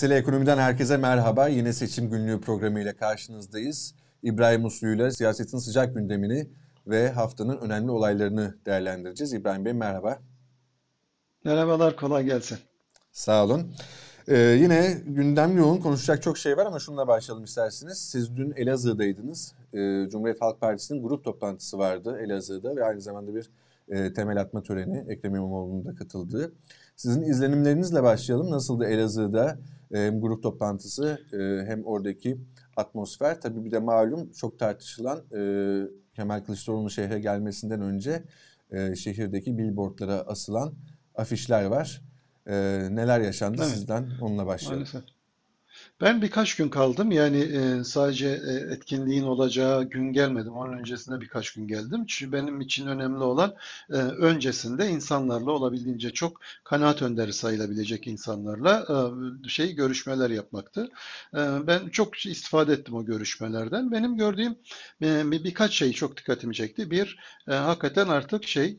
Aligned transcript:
Mesele 0.00 0.18
Ekonomi'den 0.18 0.58
herkese 0.58 0.96
merhaba. 0.96 1.48
Yine 1.48 1.72
seçim 1.72 2.10
günlüğü 2.10 2.40
programıyla 2.40 2.96
karşınızdayız. 2.96 3.94
İbrahim 4.22 4.64
Uslu 4.64 4.88
ile 4.88 5.10
siyasetin 5.10 5.58
sıcak 5.58 5.94
gündemini 5.94 6.50
ve 6.86 7.10
haftanın 7.10 7.58
önemli 7.58 7.90
olaylarını 7.90 8.54
değerlendireceğiz. 8.66 9.32
İbrahim 9.32 9.64
Bey 9.64 9.72
merhaba. 9.72 10.18
Merhabalar, 11.44 11.96
kolay 11.96 12.24
gelsin. 12.24 12.58
Sağ 13.12 13.44
olun. 13.44 13.74
Ee, 14.28 14.38
yine 14.38 15.02
gündem 15.06 15.56
yoğun, 15.56 15.78
konuşacak 15.78 16.22
çok 16.22 16.38
şey 16.38 16.56
var 16.56 16.66
ama 16.66 16.78
şununla 16.78 17.08
başlayalım 17.08 17.44
isterseniz. 17.44 17.98
Siz 17.98 18.36
dün 18.36 18.52
Elazığ'daydınız. 18.56 19.54
Ee, 19.74 20.08
Cumhuriyet 20.10 20.42
Halk 20.42 20.60
Partisi'nin 20.60 21.02
grup 21.02 21.24
toplantısı 21.24 21.78
vardı 21.78 22.18
Elazığ'da 22.20 22.76
ve 22.76 22.84
aynı 22.84 23.00
zamanda 23.00 23.34
bir 23.34 23.50
e, 23.88 24.12
temel 24.12 24.40
atma 24.40 24.62
töreni 24.62 25.04
Ekrem 25.08 25.34
İmamoğlu'nun 25.34 25.84
da 25.84 25.94
katıldığı. 25.94 26.52
Sizin 26.96 27.22
izlenimlerinizle 27.22 28.02
başlayalım. 28.02 28.50
Nasıldı 28.50 28.84
Elazığ'da 28.84 29.58
hem 29.92 30.20
grup 30.20 30.42
toplantısı 30.42 31.20
e, 31.32 31.66
hem 31.66 31.84
oradaki 31.84 32.38
atmosfer? 32.76 33.40
Tabii 33.40 33.64
bir 33.64 33.70
de 33.70 33.78
malum 33.78 34.32
çok 34.32 34.58
tartışılan 34.58 35.18
e, 35.34 35.40
Kemal 36.14 36.40
Kılıçdaroğlu'nun 36.40 36.88
şehre 36.88 37.18
gelmesinden 37.18 37.80
önce 37.80 38.24
e, 38.70 38.94
şehirdeki 38.96 39.58
billboardlara 39.58 40.14
asılan 40.14 40.74
afişler 41.14 41.64
var. 41.64 42.02
E, 42.46 42.52
neler 42.90 43.20
yaşandı 43.20 43.62
evet. 43.64 43.74
sizden 43.74 44.10
onunla 44.20 44.46
başlayalım. 44.46 44.88
Maalesef. 44.92 45.19
Ben 46.00 46.22
birkaç 46.22 46.56
gün 46.56 46.68
kaldım. 46.68 47.10
Yani 47.12 47.38
e, 47.40 47.84
sadece 47.84 48.28
e, 48.28 48.52
etkinliğin 48.74 49.22
olacağı 49.22 49.84
gün 49.84 50.12
gelmedim. 50.12 50.52
Onun 50.52 50.78
öncesinde 50.78 51.20
birkaç 51.20 51.52
gün 51.52 51.68
geldim. 51.68 52.04
Çünkü 52.08 52.32
benim 52.32 52.60
için 52.60 52.86
önemli 52.86 53.18
olan 53.24 53.54
e, 53.90 53.94
öncesinde 53.96 54.88
insanlarla 54.88 55.50
olabildiğince 55.52 56.10
çok 56.10 56.40
kanaat 56.64 57.02
önderi 57.02 57.32
sayılabilecek 57.32 58.06
insanlarla 58.06 58.86
şey 59.48 59.74
görüşmeler 59.74 60.30
yapmaktı. 60.30 60.88
Ben 61.66 61.88
çok 61.88 62.26
istifade 62.26 62.72
ettim 62.72 62.94
o 62.94 63.04
görüşmelerden. 63.04 63.92
Benim 63.92 64.16
gördüğüm 64.16 64.56
birkaç 65.44 65.72
şey 65.72 65.92
çok 65.92 66.16
dikkatimi 66.16 66.54
çekti. 66.54 66.90
Bir, 66.90 67.18
hakikaten 67.46 68.08
artık 68.08 68.44
şey 68.44 68.78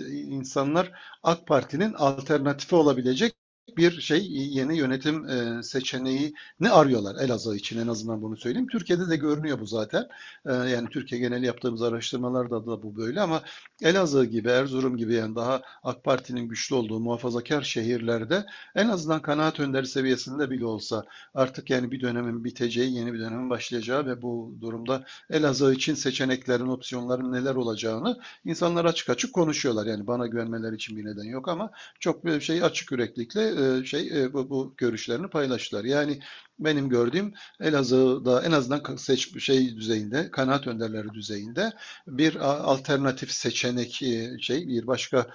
insanlar 0.00 0.92
AK 1.22 1.46
Parti'nin 1.46 1.92
alternatifi 1.92 2.74
olabilecek 2.74 3.45
bir 3.76 4.00
şey 4.00 4.26
yeni 4.30 4.78
yönetim 4.78 5.28
e, 5.28 5.62
seçeneği 5.62 6.34
ne 6.60 6.70
arıyorlar 6.70 7.24
Elazığ 7.24 7.56
için 7.56 7.80
en 7.80 7.88
azından 7.88 8.22
bunu 8.22 8.36
söyleyeyim. 8.36 8.68
Türkiye'de 8.68 9.08
de 9.10 9.16
görünüyor 9.16 9.60
bu 9.60 9.66
zaten. 9.66 10.08
E, 10.46 10.52
yani 10.52 10.88
Türkiye 10.88 11.20
geneli 11.20 11.46
yaptığımız 11.46 11.82
araştırmalarda 11.82 12.66
da 12.66 12.82
bu 12.82 12.96
böyle 12.96 13.20
ama 13.20 13.42
Elazığ 13.82 14.24
gibi, 14.24 14.48
Erzurum 14.48 14.96
gibi 14.96 15.14
yani 15.14 15.36
daha 15.36 15.62
AK 15.82 16.04
Parti'nin 16.04 16.48
güçlü 16.48 16.74
olduğu 16.74 17.00
muhafazakar 17.00 17.62
şehirlerde 17.62 18.44
en 18.74 18.88
azından 18.88 19.22
kanaat 19.22 19.60
önderi 19.60 19.86
seviyesinde 19.86 20.50
bile 20.50 20.66
olsa 20.66 21.04
artık 21.34 21.70
yani 21.70 21.90
bir 21.90 22.00
dönemin 22.00 22.44
biteceği, 22.44 22.94
yeni 22.94 23.12
bir 23.12 23.18
dönemin 23.18 23.50
başlayacağı 23.50 24.06
ve 24.06 24.22
bu 24.22 24.54
durumda 24.60 25.04
Elazığ 25.30 25.74
için 25.74 25.94
seçeneklerin, 25.94 26.66
opsiyonların 26.66 27.32
neler 27.32 27.54
olacağını 27.54 28.18
insanlar 28.44 28.84
açık 28.84 29.10
açık 29.10 29.32
konuşuyorlar. 29.32 29.86
Yani 29.86 30.06
bana 30.06 30.26
güvenmeleri 30.26 30.74
için 30.74 30.96
bir 30.96 31.04
neden 31.04 31.24
yok 31.24 31.48
ama 31.48 31.70
çok 32.00 32.24
bir 32.24 32.40
şey 32.40 32.62
açık 32.62 32.92
yüreklikle 32.92 33.42
e, 33.42 33.65
şey 33.84 34.22
e, 34.22 34.32
bu, 34.32 34.50
bu 34.50 34.74
görüşlerini 34.76 35.28
paylaştılar. 35.28 35.84
Yani 35.84 36.20
benim 36.58 36.88
gördüğüm 36.88 37.34
Elazığ'da 37.60 38.42
en 38.42 38.52
azından 38.52 38.96
seç 38.96 39.42
şey 39.42 39.76
düzeyinde, 39.76 40.30
kanaat 40.30 40.66
önderleri 40.66 41.14
düzeyinde 41.14 41.72
bir 42.06 42.36
alternatif 42.70 43.30
seçenek 43.30 44.02
e, 44.02 44.38
şey 44.40 44.68
bir 44.68 44.86
başka 44.86 45.26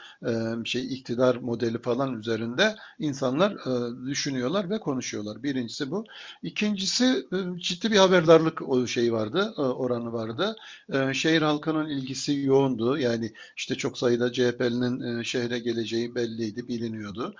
şey 0.65 0.93
iktidar 0.93 1.35
modeli 1.35 1.81
falan 1.81 2.19
üzerinde 2.19 2.75
insanlar 2.99 3.57
düşünüyorlar 4.05 4.69
ve 4.69 4.79
konuşuyorlar. 4.79 5.43
Birincisi 5.43 5.91
bu. 5.91 6.05
İkincisi 6.43 7.25
ciddi 7.57 7.91
bir 7.91 7.97
haberdarlık 7.97 8.69
o 8.69 8.87
şey 8.87 9.13
vardı, 9.13 9.53
oranı 9.57 10.13
vardı. 10.13 10.55
Şehir 11.13 11.41
halkının 11.41 11.89
ilgisi 11.89 12.39
yoğundu. 12.39 12.97
Yani 12.97 13.33
işte 13.57 13.75
çok 13.75 13.97
sayıda 13.97 14.31
CHP'linin 14.31 15.23
şehre 15.23 15.59
geleceği 15.59 16.15
belliydi, 16.15 16.67
biliniyordu 16.67 17.35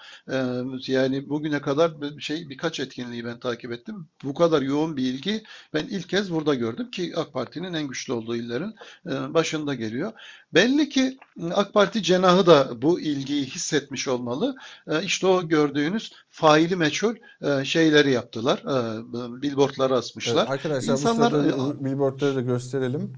yani 0.88 1.30
bugüne 1.30 1.62
kadar 1.62 1.92
şey 2.20 2.50
birkaç 2.50 2.80
etkinliği 2.80 3.26
ben 3.26 3.40
takip 3.40 3.71
ettim. 3.72 4.08
Bu 4.24 4.34
kadar 4.34 4.62
yoğun 4.62 4.98
bir 4.98 5.04
ilgi 5.04 5.44
ben 5.74 5.86
ilk 5.86 6.10
kez 6.10 6.32
burada 6.32 6.56
gördüm 6.56 6.92
ki 6.92 7.14
AK 7.16 7.34
Parti'nin 7.34 7.74
en 7.74 7.88
güçlü 7.88 8.14
olduğu 8.14 8.36
illerin 8.36 8.76
e, 9.06 9.34
başında 9.34 9.74
geliyor. 9.74 10.12
Belli 10.54 10.90
ki 10.90 11.18
AK 11.54 11.74
Parti 11.74 12.04
cenahı 12.04 12.46
da 12.46 12.82
bu 12.82 13.00
ilgiyi 13.00 13.46
hissetmiş 13.46 14.08
olmalı. 14.08 14.56
E, 14.88 15.04
işte 15.04 15.28
o 15.28 15.48
gördüğünüz 15.48 16.14
faili 16.30 16.76
meçhul 16.76 17.16
e, 17.42 17.66
şeyleri 17.66 18.12
yaptılar. 18.12 18.64
Billboardları 19.42 19.96
asmışlar. 19.96 20.42
Evet, 20.42 20.50
arkadaşlar 20.50 20.94
İnsanlar, 20.94 21.32
bu 21.32 21.36
sırada 21.36 21.86
billboardları 21.86 22.36
da 22.36 22.42
gösterelim. 22.42 23.14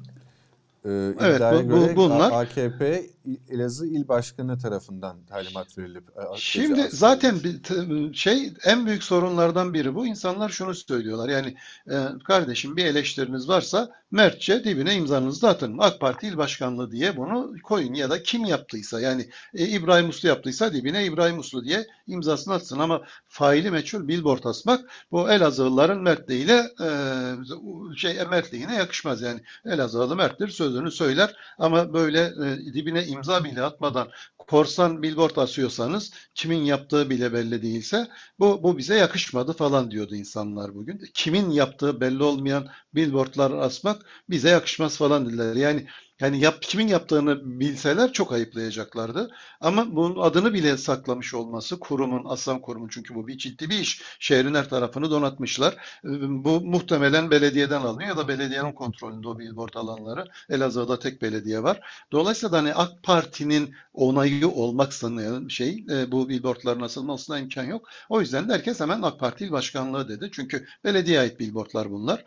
Ee, 0.86 1.14
evet, 1.20 1.42
bu, 1.42 1.70
bu, 1.70 1.80
göre 1.80 1.96
bunlar 1.96 2.32
AKP 2.32 3.06
Elazığ 3.50 3.88
İl 3.88 4.08
Başkanı 4.08 4.60
tarafından 4.60 5.18
talimat 5.26 5.78
verilip 5.78 6.04
e, 6.10 6.22
Şimdi 6.36 6.88
zaten 6.92 7.40
bir, 7.44 8.14
şey 8.14 8.54
en 8.66 8.86
büyük 8.86 9.04
sorunlardan 9.04 9.74
biri 9.74 9.96
bu. 9.96 10.08
İnsanlar 10.08 10.50
şunu 10.50 10.76
söylüyorlar. 10.76 11.30
Yani 11.30 11.56
e, 11.92 11.96
kardeşim 12.28 12.78
bir 12.78 12.86
eleştiriniz 12.86 13.50
varsa 13.50 13.90
mertçe 14.12 14.64
dibine 14.64 14.96
imzanızı 14.96 15.42
da 15.42 15.50
atın. 15.50 15.78
AK 15.80 16.00
Parti 16.00 16.28
İl 16.28 16.38
Başkanlığı 16.38 16.92
diye 16.92 17.18
bunu 17.18 17.56
koyun 17.64 17.94
ya 17.94 18.10
da 18.10 18.24
kim 18.24 18.46
yaptıysa 18.46 19.02
yani 19.02 19.30
e, 19.54 19.68
İbrahim 19.68 20.10
Uslu 20.10 20.28
yaptıysa 20.28 20.74
dibine 20.74 21.06
İbrahim 21.06 21.40
Uslu 21.40 21.66
diye 21.66 21.88
imzasını 22.08 22.54
atsın 22.54 22.80
ama 22.80 23.02
faili 23.28 23.72
meçhul 23.72 24.08
billboard 24.08 24.44
asmak 24.44 24.90
bu 25.12 25.32
Elazığlıların 25.32 26.02
mertliğiyle 26.02 26.72
e, 26.84 26.88
şey 27.96 28.26
mertliğine 28.30 28.76
yakışmaz 28.76 29.22
yani. 29.22 29.42
Elazığlı 29.66 30.16
merttir 30.16 30.48
sözünü 30.48 30.92
söyler 30.92 31.36
ama 31.58 31.94
böyle 31.94 32.22
e, 32.22 32.74
dibine 32.74 33.06
imza 33.14 33.44
bile 33.44 33.62
atmadan 33.62 34.10
korsan 34.38 35.04
billboard 35.04 35.36
asıyorsanız 35.36 36.14
kimin 36.36 36.64
yaptığı 36.64 37.10
bile 37.10 37.34
belli 37.34 37.62
değilse 37.62 38.08
bu, 38.40 38.64
bu 38.64 38.78
bize 38.78 38.96
yakışmadı 38.96 39.54
falan 39.54 39.92
diyordu 39.92 40.16
insanlar 40.16 40.76
bugün. 40.76 41.02
Kimin 41.14 41.50
yaptığı 41.50 42.02
belli 42.02 42.24
olmayan 42.24 42.68
billboardlar 42.96 43.52
asmak 43.52 44.06
bize 44.30 44.50
yakışmaz 44.50 44.98
falan 44.98 45.26
dediler. 45.26 45.56
Yani 45.56 45.88
yani 46.24 46.40
yap, 46.40 46.62
kimin 46.62 46.88
yaptığını 46.88 47.60
bilseler 47.60 48.14
çok 48.14 48.34
ayıplayacaklardı. 48.34 49.32
Ama 49.62 49.96
bunun 49.96 50.22
adını 50.22 50.54
bile 50.54 50.78
saklamış 50.78 51.34
olması 51.34 51.80
kurumun, 51.80 52.22
Aslan 52.26 52.62
Kurumu 52.62 52.90
çünkü 52.90 53.16
bu 53.16 53.28
bir 53.28 53.38
ciddi 53.38 53.70
bir 53.70 53.80
iş. 53.80 54.02
Şehrin 54.20 54.56
her 54.56 54.70
tarafını 54.70 55.12
donatmışlar. 55.12 55.76
Bu 56.24 56.62
muhtemelen 56.62 57.32
belediyeden 57.32 57.82
alınıyor 57.82 58.10
ya 58.10 58.18
da 58.18 58.28
belediyenin 58.28 58.72
kontrolünde 58.72 59.28
o 59.28 59.40
billboard 59.40 59.74
alanları. 59.74 60.26
Elazığ'da 60.50 61.00
tek 61.00 61.22
belediye 61.22 61.64
var. 61.64 61.80
Dolayısıyla 62.12 62.58
hani 62.58 62.74
AK 62.74 63.04
Parti'nin 63.04 63.76
onayı 63.94 64.48
olmak 64.48 64.94
sanılan 64.94 65.48
şey 65.48 65.86
e, 65.92 66.12
bu 66.12 66.30
billboardların 66.30 66.82
asılmasına 66.82 67.40
imkan 67.40 67.64
yok. 67.64 67.88
O 68.10 68.22
yüzden 68.22 68.50
de 68.50 68.54
herkes 68.54 68.80
hemen 68.80 69.02
AK 69.02 69.20
Parti 69.20 69.52
başkanlığı 69.52 70.10
dedi. 70.10 70.30
Çünkü 70.34 70.66
belediye 70.84 71.20
ait 71.20 71.40
billboardlar 71.40 71.92
bunlar. 71.92 72.26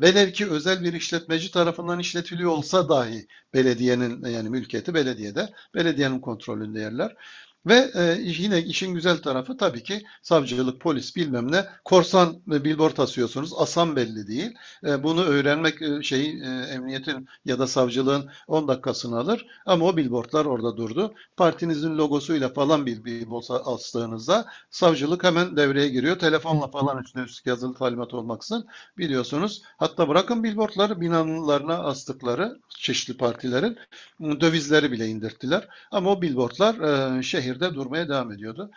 Velev 0.00 0.32
ki 0.32 0.50
özel 0.50 0.84
bir 0.84 0.92
işletmeci 0.92 1.50
tarafından 1.50 1.98
işletiliyor 1.98 2.50
olsa 2.50 2.89
dahi 2.90 3.26
belediyenin 3.54 4.24
yani 4.24 4.50
mülkiyeti 4.50 4.94
belediyede, 4.94 5.48
belediyenin 5.74 6.20
kontrolünde 6.20 6.80
yerler. 6.80 7.16
Ve 7.66 7.90
e, 7.94 8.18
yine 8.22 8.62
işin 8.62 8.94
güzel 8.94 9.22
tarafı 9.22 9.56
tabii 9.56 9.82
ki 9.82 10.02
savcılık, 10.22 10.80
polis 10.80 11.16
bilmem 11.16 11.52
ne 11.52 11.66
korsan 11.84 12.42
e, 12.52 12.64
billboard 12.64 12.96
asıyorsunuz. 12.96 13.52
Asan 13.56 13.96
belli 13.96 14.26
değil. 14.26 14.54
E, 14.86 15.02
bunu 15.02 15.24
öğrenmek 15.24 15.82
e, 15.82 16.02
şey 16.02 16.30
e, 16.30 16.66
emniyetin 16.74 17.28
ya 17.44 17.58
da 17.58 17.66
savcılığın 17.66 18.30
10 18.48 18.68
dakikasını 18.68 19.18
alır. 19.18 19.46
Ama 19.66 19.84
o 19.84 19.96
billboardlar 19.96 20.44
orada 20.44 20.76
durdu. 20.76 21.14
Partinizin 21.36 21.98
logosuyla 21.98 22.48
falan 22.48 22.86
bir 22.86 23.04
billboard 23.04 23.44
astığınızda 23.64 24.46
savcılık 24.70 25.24
hemen 25.24 25.56
devreye 25.56 25.88
giriyor. 25.88 26.18
Telefonla 26.18 26.68
falan 26.68 27.02
üstüne 27.02 27.22
üstlük 27.22 27.46
yazılı 27.46 27.74
talimat 27.74 28.14
olmaksın 28.14 28.66
biliyorsunuz. 28.98 29.62
Hatta 29.76 30.08
bırakın 30.08 30.44
billboardları 30.44 31.00
binalarına 31.00 31.78
astıkları 31.78 32.60
çeşitli 32.68 33.16
partilerin 33.16 33.78
dövizleri 34.20 34.92
bile 34.92 35.06
indirttiler. 35.06 35.68
Ama 35.90 36.10
o 36.10 36.22
billboardlar 36.22 37.22
şehir 37.22 37.49
şehirde 37.50 37.74
durmaya 37.74 38.08
devam 38.08 38.32
ediyordu. 38.32 38.70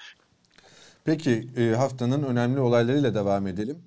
Peki 1.06 1.48
e, 1.58 1.76
haftanın 1.76 2.24
önemli 2.24 2.60
olaylarıyla 2.60 3.16
devam 3.16 3.48
edelim. 3.48 3.78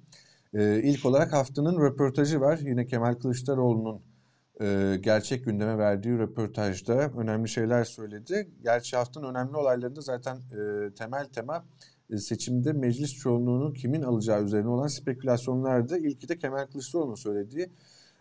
E, 0.54 0.82
ilk 0.82 1.06
olarak 1.06 1.32
haftanın 1.32 1.80
röportajı 1.80 2.40
var. 2.40 2.58
Yine 2.58 2.86
Kemal 2.86 3.14
Kılıçdaroğlu'nun 3.14 4.02
e, 4.60 4.96
gerçek 5.00 5.44
gündeme 5.44 5.78
verdiği 5.78 6.18
röportajda 6.18 7.10
önemli 7.16 7.48
şeyler 7.48 7.84
söyledi. 7.84 8.48
Gerçi 8.62 8.96
haftanın 8.96 9.30
önemli 9.30 9.56
olaylarında 9.56 10.00
zaten 10.00 10.38
temel 10.98 11.26
tema 11.26 11.64
seçimde 12.16 12.72
meclis 12.72 13.14
çoğunluğunu 13.14 13.72
kimin 13.72 14.02
alacağı 14.02 14.44
üzerine 14.44 14.68
olan 14.68 14.86
spekülasyonlardı. 14.86 15.98
İlki 15.98 16.28
de 16.28 16.38
Kemal 16.38 16.66
Kılıçdaroğlu'nun 16.66 17.14
söylediği 17.14 17.70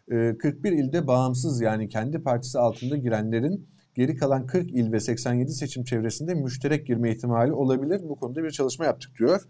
41 0.09 0.71
ilde 0.71 1.07
bağımsız 1.07 1.61
yani 1.61 1.89
kendi 1.89 2.23
partisi 2.23 2.59
altında 2.59 2.97
girenlerin 2.97 3.67
geri 3.95 4.15
kalan 4.15 4.47
40 4.47 4.71
il 4.71 4.91
ve 4.91 4.99
87 4.99 5.51
seçim 5.51 5.83
çevresinde 5.83 6.33
müşterek 6.33 6.87
girme 6.87 7.11
ihtimali 7.11 7.53
olabilir. 7.53 8.01
Bu 8.03 8.15
konuda 8.15 8.43
bir 8.43 8.51
çalışma 8.51 8.85
yaptık 8.85 9.11
diyor. 9.19 9.41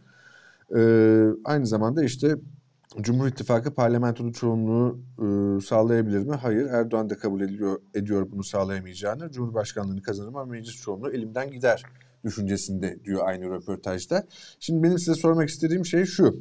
E, 0.75 0.81
aynı 1.43 1.67
zamanda 1.67 2.03
işte 2.03 2.35
Cumhur 3.01 3.27
İttifakı 3.27 3.73
parlamentoda 3.73 4.31
çoğunluğu 4.31 4.99
e, 5.19 5.61
sağlayabilir 5.61 6.19
mi? 6.19 6.35
Hayır. 6.35 6.65
Erdoğan 6.65 7.09
da 7.09 7.17
kabul 7.17 7.41
ediyor, 7.41 7.81
ediyor 7.93 8.27
bunu 8.31 8.43
sağlayamayacağını. 8.43 9.31
Cumhurbaşkanlığını 9.31 10.01
kazanır 10.01 10.27
ama 10.27 10.45
meclis 10.45 10.75
çoğunluğu 10.75 11.11
elimden 11.11 11.51
gider 11.51 11.83
düşüncesinde 12.23 13.03
diyor 13.03 13.21
aynı 13.27 13.49
röportajda. 13.49 14.23
Şimdi 14.59 14.83
benim 14.83 14.99
size 14.99 15.13
sormak 15.13 15.49
istediğim 15.49 15.85
şey 15.85 16.05
şu. 16.05 16.39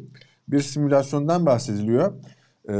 Bir 0.48 0.60
simülasyondan 0.60 1.46
bahsediliyor. 1.46 2.14
E, 2.68 2.74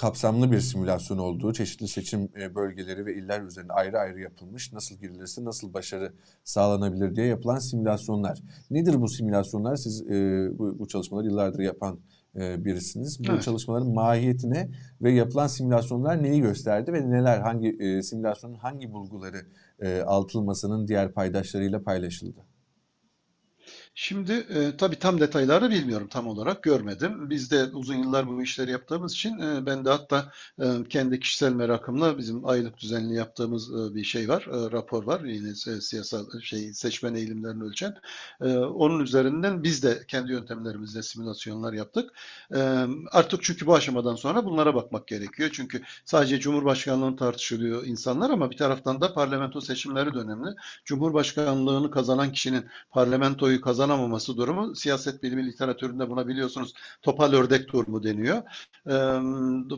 kapsamlı 0.00 0.52
bir 0.52 0.60
simülasyon 0.60 1.18
olduğu, 1.18 1.52
çeşitli 1.52 1.88
seçim 1.88 2.28
e, 2.40 2.54
bölgeleri 2.54 3.06
ve 3.06 3.14
iller 3.14 3.42
üzerinde 3.42 3.72
ayrı 3.72 3.98
ayrı 3.98 4.20
yapılmış, 4.20 4.72
nasıl 4.72 4.96
girilirse 4.96 5.44
nasıl 5.44 5.74
başarı 5.74 6.12
sağlanabilir 6.44 7.16
diye 7.16 7.26
yapılan 7.26 7.58
simülasyonlar. 7.58 8.42
Nedir 8.70 9.00
bu 9.00 9.08
simülasyonlar? 9.08 9.76
Siz 9.76 10.02
e, 10.02 10.48
bu, 10.58 10.78
bu 10.78 10.88
çalışmaları 10.88 11.26
yıllardır 11.26 11.60
yapan 11.60 12.00
e, 12.36 12.64
birisiniz. 12.64 13.20
Bu 13.20 13.32
evet. 13.32 13.42
çalışmaların 13.42 13.90
mahiyetine 13.90 14.70
ve 15.02 15.12
yapılan 15.12 15.46
simülasyonlar 15.46 16.22
neyi 16.22 16.40
gösterdi 16.40 16.92
ve 16.92 17.10
neler, 17.10 17.40
hangi 17.40 17.68
e, 17.68 18.02
simülasyonun 18.02 18.54
hangi 18.54 18.92
bulguları 18.92 19.46
e, 19.80 20.00
altılmasının 20.00 20.88
diğer 20.88 21.12
paydaşlarıyla 21.12 21.82
paylaşıldı? 21.82 22.40
Şimdi 23.94 24.32
e, 24.32 24.76
tabii 24.76 24.98
tam 24.98 25.20
detayları 25.20 25.70
bilmiyorum 25.70 26.08
tam 26.10 26.26
olarak 26.26 26.62
görmedim. 26.62 27.30
Biz 27.30 27.50
de 27.50 27.64
uzun 27.64 27.94
yıllar 27.94 28.26
bu 28.28 28.42
işleri 28.42 28.70
yaptığımız 28.70 29.12
için 29.12 29.38
e, 29.38 29.66
ben 29.66 29.84
de 29.84 29.90
hatta 29.90 30.32
e, 30.62 30.64
kendi 30.88 31.20
kişisel 31.20 31.52
merakımla 31.52 32.18
bizim 32.18 32.46
aylık 32.48 32.78
düzenli 32.78 33.14
yaptığımız 33.14 33.70
e, 33.74 33.94
bir 33.94 34.04
şey 34.04 34.28
var, 34.28 34.42
e, 34.42 34.72
rapor 34.72 35.04
var. 35.04 35.20
Yine 35.20 35.54
siyasal 35.80 36.40
şey 36.42 36.72
seçmen 36.74 37.14
eğilimlerini 37.14 37.62
ölçen. 37.64 37.94
E, 38.40 38.56
onun 38.58 39.00
üzerinden 39.00 39.62
biz 39.62 39.82
de 39.82 40.02
kendi 40.08 40.32
yöntemlerimizle 40.32 41.02
simülasyonlar 41.02 41.72
yaptık. 41.72 42.10
E, 42.54 42.58
artık 43.12 43.42
çünkü 43.42 43.66
bu 43.66 43.74
aşamadan 43.74 44.14
sonra 44.14 44.44
bunlara 44.44 44.74
bakmak 44.74 45.06
gerekiyor. 45.06 45.50
Çünkü 45.52 45.82
sadece 46.04 46.40
Cumhurbaşkanlığını 46.40 47.16
tartışılıyor 47.16 47.86
insanlar 47.86 48.30
ama 48.30 48.50
bir 48.50 48.56
taraftan 48.56 49.00
da 49.00 49.14
parlamento 49.14 49.60
seçimleri 49.60 50.14
de. 50.14 50.20
Cumhurbaşkanlığını 50.84 51.90
kazanan 51.90 52.32
kişinin 52.32 52.66
parlamentoyu 52.90 53.60
kazanan 53.60 53.79
kazanamaması 53.80 54.36
durumu 54.36 54.76
siyaset 54.76 55.22
bilimi 55.22 55.46
literatüründe 55.46 56.10
buna 56.10 56.28
biliyorsunuz 56.28 56.72
topal 57.02 57.32
ördek 57.32 57.72
durumu 57.72 58.02
deniyor. 58.02 58.42
E, 58.86 58.94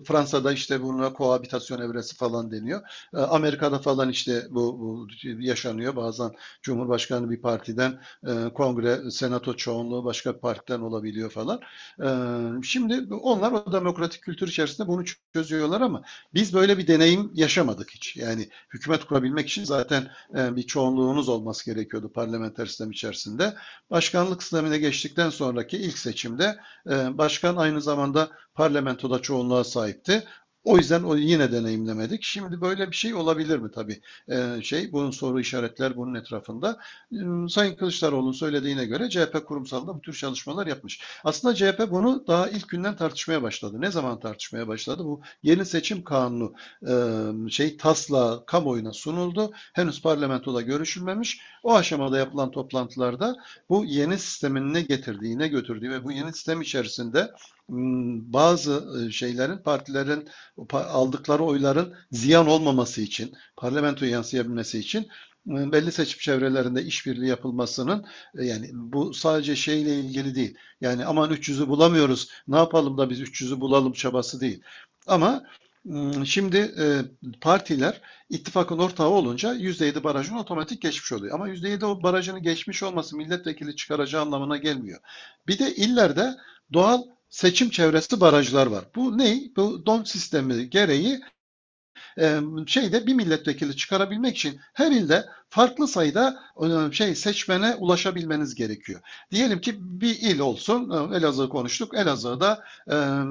Fransa'da 0.05 0.53
işte 0.53 0.83
buna 0.83 1.13
kohabitasyon 1.13 1.81
evresi 1.81 2.17
falan 2.17 2.51
deniyor. 2.51 2.81
E, 3.15 3.19
Amerika'da 3.19 3.79
falan 3.79 4.09
işte 4.09 4.47
bu, 4.51 4.79
bu 4.81 5.07
yaşanıyor. 5.23 5.97
Bazen 5.97 6.31
Cumhurbaşkanı 6.63 7.31
bir 7.31 7.41
partiden 7.41 8.01
e, 8.27 8.53
kongre, 8.55 9.11
senato 9.11 9.57
çoğunluğu 9.57 10.05
başka 10.05 10.35
bir 10.35 10.41
partiden 10.41 10.81
olabiliyor 10.81 11.31
falan. 11.31 11.61
E, 12.03 12.09
şimdi 12.63 13.15
onlar 13.15 13.53
o 13.53 13.73
demokratik 13.73 14.23
kültür 14.23 14.49
içerisinde 14.49 14.89
bunu 14.89 15.05
çözüyorlar 15.35 15.81
ama 15.81 16.03
biz 16.35 16.55
böyle 16.55 16.79
bir 16.79 16.87
deneyim 16.87 17.31
yaşamadık 17.35 17.91
hiç. 17.91 18.17
Yani 18.17 18.49
hükümet 18.75 19.05
kurabilmek 19.05 19.49
için 19.49 19.65
zaten 19.65 20.11
e, 20.39 20.57
bir 20.57 20.63
çoğunluğunuz 20.63 21.29
olması 21.29 21.67
gerekiyordu 21.67 22.13
parlamenter 22.13 22.67
sistem 22.67 22.91
içerisinde. 22.91 23.55
Başkanlık 23.93 24.43
sistemine 24.43 24.79
geçtikten 24.79 25.31
sonraki 25.31 25.77
ilk 25.77 25.99
seçimde 25.99 26.57
e, 26.91 27.19
başkan 27.19 27.57
aynı 27.57 27.81
zamanda 27.81 28.31
parlamentoda 28.55 29.23
çoğunluğa 29.23 29.65
sahipti. 29.65 30.25
O 30.65 30.77
yüzden 30.77 31.03
o 31.03 31.17
yine 31.17 31.53
deneyimlemedik. 31.53 32.23
Şimdi 32.23 32.61
böyle 32.61 32.91
bir 32.91 32.97
şey 32.97 33.15
olabilir 33.15 33.59
mi 33.59 33.71
tabii? 33.75 34.01
Ee, 34.29 34.63
şey 34.63 34.93
bunun 34.93 35.11
soru 35.11 35.41
işaretler 35.41 35.97
bunun 35.97 36.15
etrafında. 36.15 36.79
Ee, 37.13 37.17
Sayın 37.49 37.75
Kılıçdaroğlu'nun 37.75 38.33
söylediğine 38.33 38.85
göre 38.85 39.11
CHP 39.11 39.47
kurumsalda 39.47 39.95
bu 39.95 40.01
tür 40.01 40.15
çalışmalar 40.15 40.67
yapmış. 40.67 41.01
Aslında 41.25 41.55
CHP 41.55 41.91
bunu 41.91 42.25
daha 42.27 42.49
ilk 42.49 42.69
günden 42.69 42.97
tartışmaya 42.97 43.43
başladı. 43.43 43.81
Ne 43.81 43.91
zaman 43.91 44.21
tartışmaya 44.21 44.69
başladı? 44.69 45.05
Bu 45.05 45.21
yeni 45.43 45.67
seçim 45.67 46.05
kanunu 46.05 46.55
e, 46.89 47.51
şey 47.51 47.77
tasla 47.77 48.45
kamuoyuna 48.47 48.93
sunuldu. 48.93 49.53
Henüz 49.73 50.03
parlamentoda 50.03 50.61
görüşülmemiş. 50.61 51.41
O 51.63 51.75
aşamada 51.75 52.19
yapılan 52.19 52.51
toplantılarda 52.51 53.37
bu 53.69 53.85
yeni 53.85 54.19
sistemin 54.19 54.75
ne 54.75 54.83
getirdiği, 54.83 55.39
ne 55.39 55.49
götürdüğü 55.49 55.91
ve 55.91 56.05
bu 56.05 56.13
yeni 56.13 56.33
sistem 56.33 56.61
içerisinde 56.61 57.31
bazı 57.69 59.07
e, 59.09 59.13
şeylerin 59.13 59.59
partilerin 59.59 60.29
aldıkları 60.73 61.43
oyların 61.43 61.95
ziyan 62.13 62.47
olmaması 62.47 63.03
için, 63.03 63.33
parlamentoya 63.57 64.11
yansıyabilmesi 64.11 64.79
için 64.79 65.09
e, 65.49 65.73
belli 65.73 65.93
seçim 65.93 66.19
çevrelerinde 66.19 66.83
işbirliği 66.83 67.29
yapılmasının 67.29 68.05
e, 68.39 68.45
yani 68.45 68.71
bu 68.73 69.15
sadece 69.15 69.57
şeyle 69.57 70.01
ilgili 70.01 70.35
değil. 70.35 70.55
Yani 70.81 71.05
aman 71.05 71.31
300'ü 71.31 71.69
bulamıyoruz. 71.69 72.29
Ne 72.49 72.57
yapalım 72.57 72.99
da 72.99 73.11
biz 73.11 73.21
300'ü 73.21 73.61
bulalım 73.61 73.93
çabası 73.93 74.41
değil. 74.41 74.63
Ama 75.07 75.45
hmm, 75.85 76.27
Şimdi 76.27 76.75
partiler 77.41 78.01
ittifakın 78.31 78.79
ortağı 78.79 79.09
olunca 79.09 79.55
%7 79.55 80.05
barajını 80.05 80.41
otomatik 80.41 80.83
geçmiş 80.83 81.13
oluyor. 81.13 81.35
Ama 81.35 81.49
%7 81.49 81.85
o 81.85 82.03
barajını 82.03 82.39
geçmiş 82.39 82.83
olması 82.83 83.17
milletvekili 83.17 83.77
çıkaracağı 83.77 84.23
anlamına 84.23 84.57
gelmiyor. 84.57 85.01
Bir 85.49 85.59
de 85.59 85.75
illerde 85.75 86.35
doğal 86.73 87.03
seçim 87.33 87.71
çevresi 87.71 88.21
barajlar 88.21 88.67
var. 88.67 88.85
Bu 88.95 89.19
ne? 89.19 89.41
Bu 89.57 89.87
don 89.87 90.05
sistemi 90.05 90.71
gereği 90.71 91.21
e, 92.19 92.41
şeyde 92.67 93.07
bir 93.07 93.15
milletvekili 93.15 93.77
çıkarabilmek 93.77 94.37
için 94.37 94.61
her 94.75 94.91
ilde 94.91 95.25
farklı 95.49 95.89
sayıda 95.89 96.43
e, 96.63 96.93
şey 96.93 97.15
seçmene 97.15 97.75
ulaşabilmeniz 97.75 98.55
gerekiyor. 98.55 99.01
Diyelim 99.31 99.61
ki 99.61 99.75
bir 99.81 100.19
il 100.21 100.39
olsun, 100.39 100.91
e, 100.91 101.17
Elazığ 101.17 101.49
konuştuk. 101.49 101.95
Elazığ'da 101.95 102.65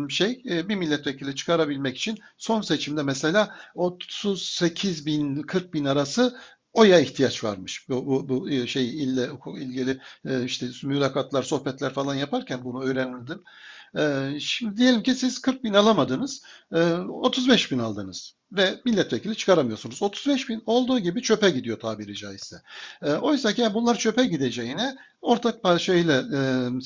şey 0.09 0.43
bir 0.45 0.75
milletvekili 0.75 1.35
çıkarabilmek 1.35 1.97
için 1.97 2.19
son 2.37 2.61
seçimde 2.61 3.03
mesela 3.03 3.55
38 3.75 5.05
bin 5.05 5.41
40 5.41 5.73
bin 5.73 5.85
arası 5.85 6.39
oya 6.73 6.99
ihtiyaç 6.99 7.43
varmış. 7.43 7.89
Bu, 7.89 8.05
bu, 8.05 8.29
bu 8.29 8.67
şey 8.67 9.03
ille 9.03 9.29
ilgili 9.57 9.99
işte 10.45 10.67
mülakatlar, 10.83 11.43
sohbetler 11.43 11.93
falan 11.93 12.15
yaparken 12.15 12.63
bunu 12.63 12.83
öğrenildim. 12.83 13.43
Şimdi 14.39 14.77
diyelim 14.77 15.03
ki 15.03 15.15
siz 15.15 15.41
40 15.41 15.63
bin 15.63 15.73
alamadınız, 15.73 16.43
35 16.71 17.71
bin 17.71 17.79
aldınız 17.79 18.40
ve 18.51 18.81
milletvekili 18.85 19.35
çıkaramıyorsunuz. 19.35 20.01
35 20.01 20.49
bin 20.49 20.63
olduğu 20.65 20.99
gibi 20.99 21.21
çöpe 21.21 21.49
gidiyor 21.49 21.79
tabiri 21.79 22.15
caizse. 22.15 22.61
E, 23.01 23.13
oysa 23.13 23.53
ki 23.53 23.61
yani 23.61 23.73
bunlar 23.73 23.97
çöpe 23.97 24.25
gideceğine 24.25 24.95
ortak 25.21 25.63
parçayla 25.63 26.21
e, 26.21 26.39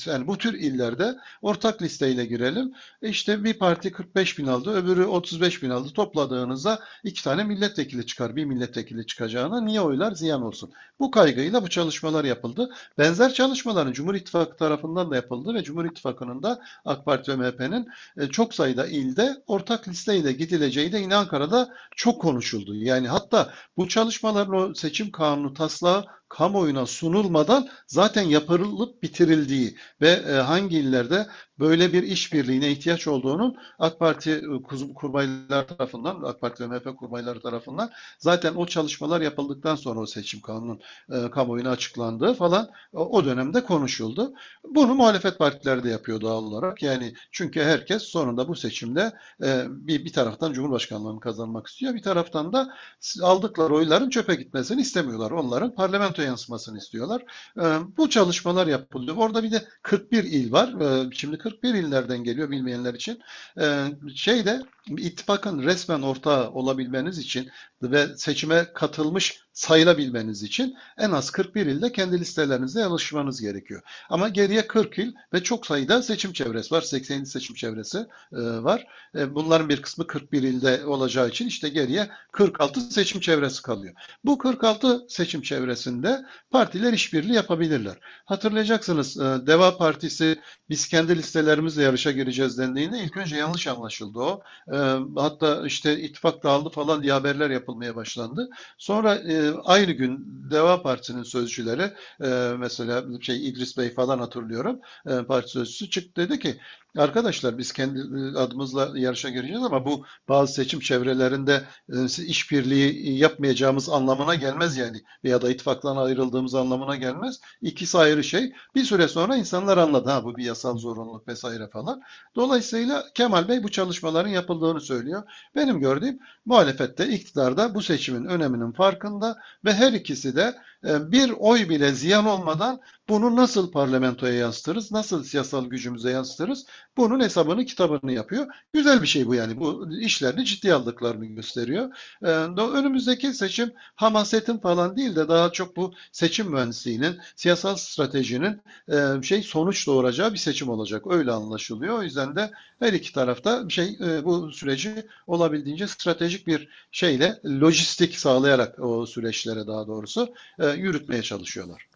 yani 0.05 0.27
bu 0.27 0.37
tür 0.37 0.53
illerde 0.53 1.15
ortak 1.41 1.81
listeyle 1.81 2.25
girelim. 2.25 2.73
E 3.01 3.09
işte 3.09 3.43
bir 3.43 3.53
parti 3.53 3.91
45 3.91 4.39
bin 4.39 4.47
aldı, 4.47 4.73
öbürü 4.73 5.05
35 5.05 5.63
bin 5.63 5.69
aldı. 5.69 5.93
Topladığınızda 5.93 6.79
iki 7.03 7.23
tane 7.23 7.43
milletvekili 7.43 8.05
çıkar. 8.05 8.35
Bir 8.35 8.45
milletvekili 8.45 9.05
çıkacağına 9.05 9.61
niye 9.61 9.81
oylar 9.81 10.11
ziyan 10.11 10.41
olsun? 10.41 10.71
Bu 10.99 11.11
kaygıyla 11.11 11.63
bu 11.63 11.69
çalışmalar 11.69 12.23
yapıldı. 12.23 12.69
Benzer 12.97 13.33
çalışmaların 13.33 13.93
Cumhur 13.93 14.15
İttifakı 14.15 14.57
tarafından 14.57 15.11
da 15.11 15.15
yapıldı 15.15 15.53
ve 15.53 15.63
Cumhur 15.63 15.85
İttifakı'nın 15.85 16.43
da 16.43 16.61
AK 16.85 17.05
Parti 17.05 17.31
ve 17.31 17.35
MHP'nin 17.35 17.87
e, 18.17 18.27
çok 18.27 18.53
sayıda 18.53 18.87
ilde 18.87 19.43
ortak 19.47 19.87
listeyle 19.87 20.31
gidileceği 20.31 20.91
de 20.91 20.97
yine 20.97 21.15
Ankara'da 21.15 21.54
çok 21.95 22.21
konuşuldu. 22.21 22.75
Yani 22.75 23.07
hatta 23.07 23.53
bu 23.77 23.87
çalışmaların 23.87 24.53
o 24.53 24.73
seçim 24.73 25.11
kanunu 25.11 25.53
taslağı 25.53 26.05
kamuoyuna 26.37 26.85
sunulmadan 26.85 27.69
zaten 27.87 28.23
yapılıp 28.23 29.03
bitirildiği 29.03 29.75
ve 30.01 30.09
e, 30.09 30.31
hangi 30.31 30.77
illerde 30.77 31.27
böyle 31.59 31.93
bir 31.93 32.03
işbirliğine 32.03 32.71
ihtiyaç 32.71 33.07
olduğunun 33.07 33.57
AK 33.79 33.99
Parti 33.99 34.31
e, 34.31 34.61
kurmaylar 34.95 35.67
tarafından, 35.67 36.21
AK 36.23 36.41
Parti 36.41 36.63
ve 36.63 36.67
MHP 36.67 36.97
kurmayları 36.97 37.41
tarafından 37.41 37.91
zaten 38.19 38.55
o 38.55 38.65
çalışmalar 38.65 39.21
yapıldıktan 39.21 39.75
sonra 39.75 39.99
o 39.99 40.05
seçim 40.05 40.41
kanunun 40.41 40.81
e, 41.11 41.31
kamuoyuna 41.31 41.69
açıklandığı 41.69 42.33
falan 42.33 42.69
o, 42.93 43.17
o 43.17 43.25
dönemde 43.25 43.63
konuşuldu. 43.63 44.33
Bunu 44.63 44.95
muhalefet 44.95 45.37
partileri 45.37 45.83
de 45.83 45.89
yapıyor 45.89 46.21
doğal 46.21 46.43
olarak. 46.43 46.83
Yani 46.83 47.13
çünkü 47.31 47.61
herkes 47.61 48.03
sonunda 48.03 48.47
bu 48.47 48.55
seçimde 48.55 49.13
e, 49.43 49.65
bir, 49.69 50.05
bir 50.05 50.13
taraftan 50.13 50.53
Cumhurbaşkanlığını 50.53 51.19
kazanmak 51.19 51.67
istiyor, 51.67 51.95
bir 51.95 52.01
taraftan 52.01 52.53
da 52.53 52.75
aldıkları 53.21 53.73
oyların 53.73 54.09
çöpe 54.09 54.35
gitmesini 54.35 54.81
istemiyorlar. 54.81 55.31
Onların 55.31 55.75
parlamento 55.75 56.24
yansımasını 56.25 56.77
istiyorlar. 56.77 57.21
E, 57.57 57.63
bu 57.97 58.09
çalışmalar 58.09 58.67
yapılıyor. 58.67 59.17
Orada 59.17 59.43
bir 59.43 59.51
de 59.51 59.67
41 59.81 60.23
il 60.23 60.51
var. 60.51 60.81
E, 60.81 61.09
şimdi 61.11 61.37
41 61.37 61.73
illerden 61.73 62.23
geliyor 62.23 62.51
bilmeyenler 62.51 62.93
için. 62.93 63.19
E, 63.61 63.85
şeyde 64.15 64.61
ittifakın 64.97 65.63
resmen 65.63 66.01
ortağı 66.01 66.51
olabilmeniz 66.51 67.17
için 67.17 67.49
ve 67.81 68.17
seçime 68.17 68.73
katılmış 68.73 69.44
sayılabilmeniz 69.55 70.43
için 70.43 70.77
en 70.97 71.11
az 71.11 71.29
41 71.29 71.65
ilde 71.65 71.91
kendi 71.91 72.19
listelerinizde 72.19 72.79
yarışmanız 72.79 73.41
gerekiyor. 73.41 73.81
Ama 74.09 74.29
geriye 74.29 74.67
40 74.67 74.99
il 74.99 75.13
ve 75.33 75.43
çok 75.43 75.65
sayıda 75.65 76.01
seçim 76.01 76.33
çevresi 76.33 76.75
var. 76.75 76.81
87 76.81 77.25
seçim 77.25 77.55
çevresi 77.55 77.97
e, 77.97 78.37
var. 78.41 78.87
E, 79.15 79.35
bunların 79.35 79.69
bir 79.69 79.81
kısmı 79.81 80.07
41 80.07 80.43
ilde 80.43 80.85
olacağı 80.85 81.29
için 81.29 81.47
işte 81.47 81.69
geriye 81.69 82.09
46 82.31 82.81
seçim 82.81 83.21
çevresi 83.21 83.61
kalıyor. 83.61 83.93
Bu 84.25 84.37
46 84.37 85.05
seçim 85.09 85.41
çevresinde 85.41 86.25
partiler 86.51 86.93
işbirliği 86.93 87.33
yapabilirler. 87.33 87.95
Hatırlayacaksınız 88.25 89.17
e, 89.17 89.21
Deva 89.21 89.77
Partisi 89.77 90.39
biz 90.69 90.87
kendi 90.87 91.17
listelerimizle 91.17 91.83
yarışa 91.83 92.11
gireceğiz 92.11 92.57
dendiğinde 92.57 92.99
ilk 92.99 93.17
önce 93.17 93.35
yanlış 93.35 93.67
anlaşıldı 93.67 94.19
o. 94.19 94.41
E, 94.73 94.77
hatta 95.15 95.67
işte 95.67 95.99
ittifak 95.99 96.43
dağıldı 96.43 96.69
falan 96.69 97.03
diye 97.03 97.13
haberler 97.13 97.49
yapılmaya 97.49 97.95
başlandı. 97.95 98.49
Sonra 98.77 99.15
e, 99.15 99.44
aynı 99.63 99.91
gün 99.91 100.35
Deva 100.51 100.81
Partisi'nin 100.81 101.23
sözcüleri 101.23 101.93
e, 102.23 102.53
mesela 102.57 103.03
şey 103.21 103.47
İdris 103.49 103.77
Bey 103.77 103.93
falan 103.93 104.19
hatırlıyorum 104.19 104.79
e, 105.07 105.23
parti 105.23 105.49
sözcüsü 105.49 105.89
çıktı 105.89 106.29
dedi 106.29 106.39
ki 106.39 106.57
Arkadaşlar 106.97 107.57
biz 107.57 107.73
kendi 107.73 107.99
e, 107.99 108.37
adımızla 108.37 108.91
yarışa 108.95 109.29
gireceğiz 109.29 109.63
ama 109.63 109.85
bu 109.85 110.05
bazı 110.29 110.53
seçim 110.53 110.79
çevrelerinde 110.79 111.63
e, 111.89 112.05
işbirliği 112.05 113.17
yapmayacağımız 113.17 113.89
anlamına 113.89 114.35
gelmez 114.35 114.77
yani 114.77 115.01
veya 115.23 115.41
da 115.41 115.51
ittifaktan 115.51 115.97
ayrıldığımız 115.97 116.55
anlamına 116.55 116.95
gelmez. 116.95 117.39
İkisi 117.61 117.97
ayrı 117.97 118.23
şey. 118.23 118.53
Bir 118.75 118.83
süre 118.83 119.07
sonra 119.07 119.35
insanlar 119.35 119.77
anladı 119.77 120.09
ha 120.09 120.23
bu 120.23 120.37
bir 120.37 120.43
yasal 120.43 120.77
zorunluluk 120.77 121.27
vesaire 121.27 121.67
falan. 121.67 122.01
Dolayısıyla 122.35 123.05
Kemal 123.15 123.47
Bey 123.47 123.63
bu 123.63 123.71
çalışmaların 123.71 124.29
yapıldığını 124.29 124.81
söylüyor. 124.81 125.23
Benim 125.55 125.79
gördüğüm 125.79 126.19
muhalefette 126.45 127.07
iktidarda 127.07 127.75
bu 127.75 127.81
seçimin 127.81 128.25
öneminin 128.25 128.71
farkında 128.71 129.37
ve 129.65 129.73
her 129.73 129.93
ikisi 129.93 130.35
de 130.35 130.41
e, 130.41 130.74
bir 130.85 131.33
oy 131.39 131.69
bile 131.69 131.91
ziyan 131.91 132.25
olmadan 132.25 132.81
bunu 133.09 133.35
nasıl 133.35 133.71
parlamentoya 133.71 134.33
yansıtırız, 134.33 134.91
nasıl 134.91 135.23
siyasal 135.23 135.65
gücümüze 135.65 136.11
yansıtırız 136.11 136.65
bunun 136.97 137.19
hesabını 137.19 137.65
kitabını 137.65 138.11
yapıyor. 138.11 138.47
Güzel 138.73 139.01
bir 139.01 139.07
şey 139.07 139.27
bu 139.27 139.35
yani. 139.35 139.59
Bu 139.59 139.89
işlerini 139.99 140.45
ciddi 140.45 140.73
aldıklarını 140.73 141.25
gösteriyor. 141.25 141.89
Ee, 142.23 142.27
önümüzdeki 142.27 143.33
seçim 143.33 143.73
hamasetin 143.95 144.57
falan 144.57 144.97
değil 144.97 145.15
de 145.15 145.27
daha 145.27 145.51
çok 145.51 145.75
bu 145.75 145.93
seçim 146.11 146.51
mühendisliğinin, 146.51 147.19
siyasal 147.35 147.75
stratejinin 147.75 148.61
e, 148.91 149.23
şey 149.23 149.43
sonuç 149.43 149.87
doğuracağı 149.87 150.33
bir 150.33 150.37
seçim 150.37 150.69
olacak. 150.69 151.03
Öyle 151.09 151.31
anlaşılıyor. 151.31 151.99
O 151.99 152.03
yüzden 152.03 152.35
de 152.35 152.51
her 152.79 152.93
iki 152.93 153.13
tarafta 153.13 153.69
şey 153.69 153.97
e, 154.01 154.25
bu 154.25 154.51
süreci 154.51 154.93
olabildiğince 155.27 155.87
stratejik 155.87 156.47
bir 156.47 156.67
şeyle 156.91 157.39
lojistik 157.45 158.19
sağlayarak 158.19 158.79
o 158.79 159.05
süreçlere 159.05 159.67
daha 159.67 159.87
doğrusu 159.87 160.33
e, 160.59 160.74
yürütmeye 160.75 161.21
çalışıyorlar. 161.21 161.89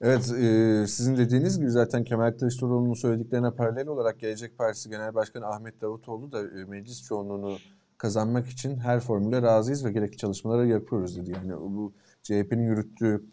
Evet, 0.00 0.32
e, 0.32 0.84
sizin 0.88 1.16
dediğiniz 1.16 1.58
gibi 1.58 1.70
zaten 1.70 2.04
Kemal 2.04 2.32
Kılıçdaroğlu'nun 2.32 2.94
söylediklerine 2.94 3.50
paralel 3.50 3.86
olarak 3.86 4.20
Gelecek 4.20 4.58
Partisi 4.58 4.90
Genel 4.90 5.14
Başkanı 5.14 5.46
Ahmet 5.46 5.80
Davutoğlu 5.80 6.32
da 6.32 6.42
e, 6.42 6.64
meclis 6.64 7.02
çoğunluğunu 7.02 7.56
kazanmak 7.98 8.48
için 8.48 8.78
her 8.78 9.00
formüle 9.00 9.42
razıyız 9.42 9.84
ve 9.84 9.92
gerekli 9.92 10.16
çalışmaları 10.16 10.66
yapıyoruz 10.66 11.16
dedi. 11.16 11.30
Yani 11.30 11.52
bu 11.52 11.92
CHP'nin 12.22 12.62
yürüttüğü 12.62 13.24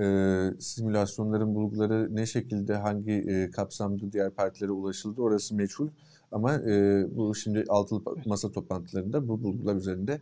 e, 0.00 0.04
simülasyonların 0.60 1.54
bulguları 1.54 2.16
ne 2.16 2.26
şekilde, 2.26 2.74
hangi 2.74 3.12
e, 3.12 3.50
kapsamda 3.50 4.12
diğer 4.12 4.30
partilere 4.30 4.72
ulaşıldı 4.72 5.22
orası 5.22 5.54
meçhul. 5.54 5.88
Ama 6.32 6.54
e, 6.54 7.04
bu 7.16 7.34
şimdi 7.34 7.64
altılı 7.68 8.02
masa 8.26 8.52
toplantılarında 8.52 9.28
bu 9.28 9.42
bulgular 9.42 9.76
üzerinde 9.76 10.20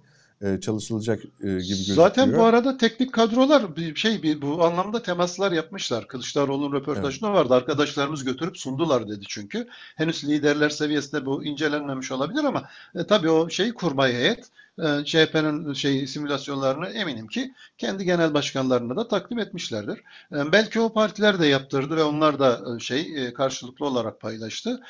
çalışılacak 0.61 1.25
e, 1.25 1.29
gibi 1.41 1.59
gözüküyor. 1.59 1.97
Zaten 1.97 2.37
bu 2.37 2.43
arada 2.43 2.76
teknik 2.76 3.12
kadrolar 3.12 3.76
bir 3.76 3.95
şey 3.95 4.23
bir 4.23 4.43
bu 4.43 4.64
anlamda 4.64 5.03
temaslar 5.03 5.53
yapmışlar. 5.53 6.09
Kılıçdaroğlu'nun 6.09 6.73
röportajında 6.73 7.29
evet. 7.29 7.38
vardı. 7.38 7.55
Arkadaşlarımız 7.55 8.25
götürüp 8.25 8.59
sundular 8.59 9.09
dedi 9.09 9.25
çünkü. 9.29 9.69
Henüz 9.97 10.25
liderler 10.25 10.69
seviyesinde 10.71 11.26
bu 11.26 11.45
incelenmemiş 11.45 12.12
olabilir 12.12 12.45
ama 12.45 12.69
e, 12.95 13.07
tabii 13.07 13.31
o 13.31 13.50
şey 13.50 13.73
kurmay 13.73 14.12
heyet 14.12 14.50
e, 14.78 15.04
CHP'nin 15.04 15.73
şey 15.73 16.07
simülasyonlarını 16.07 16.88
eminim 16.88 17.26
ki 17.26 17.54
kendi 17.78 18.04
genel 18.04 18.35
başkanlarına 18.35 18.97
da 18.97 19.09
takdim 19.09 19.38
etmişlerdir. 19.38 19.99
E, 20.33 20.52
belki 20.52 20.81
o 20.81 20.93
partiler 20.93 21.40
de 21.40 21.47
yaptırdı 21.47 21.97
ve 21.97 22.02
onlar 22.02 22.38
da 22.38 22.76
e, 22.76 22.81
şey 22.81 23.33
karşılıklı 23.35 23.87
olarak 23.87 24.21
paylaştı. 24.21 24.81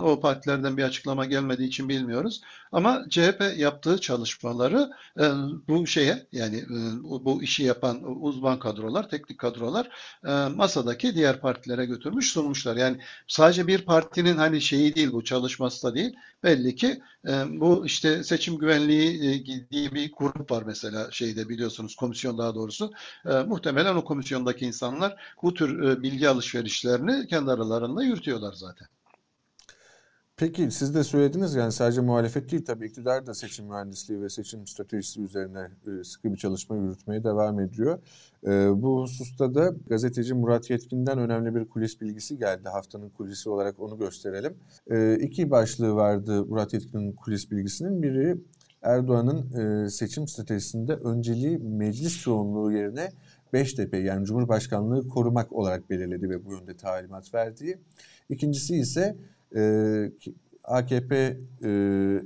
O 0.00 0.20
partilerden 0.20 0.76
bir 0.76 0.82
açıklama 0.82 1.24
gelmediği 1.24 1.68
için 1.68 1.88
bilmiyoruz. 1.88 2.40
Ama 2.72 3.04
CHP 3.10 3.42
yaptığı 3.56 4.00
çalışmaları 4.00 4.90
bu 5.68 5.86
şeye 5.86 6.26
yani 6.32 6.64
bu 7.02 7.42
işi 7.42 7.62
yapan 7.62 8.22
uzman 8.22 8.58
kadrolar, 8.58 9.08
teknik 9.08 9.38
kadrolar 9.38 9.88
masadaki 10.54 11.14
diğer 11.14 11.40
partilere 11.40 11.86
götürmüş 11.86 12.32
sunmuşlar. 12.32 12.76
Yani 12.76 12.96
sadece 13.28 13.66
bir 13.66 13.84
partinin 13.84 14.36
hani 14.36 14.60
şeyi 14.60 14.94
değil 14.94 15.12
bu 15.12 15.24
çalışması 15.24 15.86
da 15.86 15.94
değil. 15.94 16.14
Belli 16.42 16.74
ki 16.74 17.00
bu 17.48 17.86
işte 17.86 18.24
seçim 18.24 18.58
güvenliği 18.58 19.23
gittiği 19.32 19.94
bir 19.94 20.12
grup 20.18 20.50
var 20.50 20.62
mesela 20.66 21.10
şeyde 21.10 21.48
biliyorsunuz 21.48 21.96
komisyon 21.96 22.38
daha 22.38 22.54
doğrusu. 22.54 22.92
E, 23.26 23.42
muhtemelen 23.42 23.96
o 23.96 24.04
komisyondaki 24.04 24.66
insanlar 24.66 25.36
bu 25.42 25.54
tür 25.54 25.82
e, 25.82 26.02
bilgi 26.02 26.28
alışverişlerini 26.28 27.26
kendi 27.26 27.50
aralarında 27.50 28.02
yürütüyorlar 28.02 28.52
zaten. 28.52 28.88
Peki 30.36 30.70
siz 30.70 30.94
de 30.94 31.04
söylediniz 31.04 31.54
yani 31.54 31.72
sadece 31.72 32.00
muhalefet 32.00 32.50
değil 32.50 32.64
tabii 32.64 32.86
iktidar 32.86 33.26
da 33.26 33.34
seçim 33.34 33.66
mühendisliği 33.66 34.22
ve 34.22 34.28
seçim 34.28 34.66
stratejisi 34.66 35.22
üzerine 35.22 35.70
e, 35.86 36.04
sıkı 36.04 36.32
bir 36.32 36.36
çalışma 36.36 36.76
yürütmeye 36.76 37.24
devam 37.24 37.60
ediyor. 37.60 37.98
E, 38.46 38.82
bu 38.82 39.02
hususta 39.02 39.54
da 39.54 39.74
gazeteci 39.86 40.34
Murat 40.34 40.70
Yetkin'den 40.70 41.18
önemli 41.18 41.54
bir 41.54 41.64
kulis 41.64 42.00
bilgisi 42.00 42.38
geldi. 42.38 42.68
Haftanın 42.68 43.08
kulisi 43.08 43.50
olarak 43.50 43.80
onu 43.80 43.98
gösterelim. 43.98 44.56
E, 44.90 45.18
iki 45.20 45.50
başlığı 45.50 45.94
vardı 45.94 46.44
Murat 46.46 46.74
Yetkin'in 46.74 47.12
kulis 47.12 47.50
bilgisinin. 47.50 48.02
Biri 48.02 48.36
Erdoğan'ın 48.84 49.88
seçim 49.88 50.28
stratejisinde 50.28 50.92
önceliği 50.92 51.58
meclis 51.58 52.20
çoğunluğu 52.20 52.72
yerine 52.72 53.12
Beştepe 53.52 53.98
yani 53.98 54.26
Cumhurbaşkanlığı 54.26 55.08
korumak 55.08 55.52
olarak 55.52 55.90
belirledi 55.90 56.30
ve 56.30 56.44
bu 56.44 56.52
yönde 56.52 56.76
talimat 56.76 57.34
verdiği. 57.34 57.78
İkincisi 58.28 58.76
ise 58.76 59.16
AKP 60.64 61.36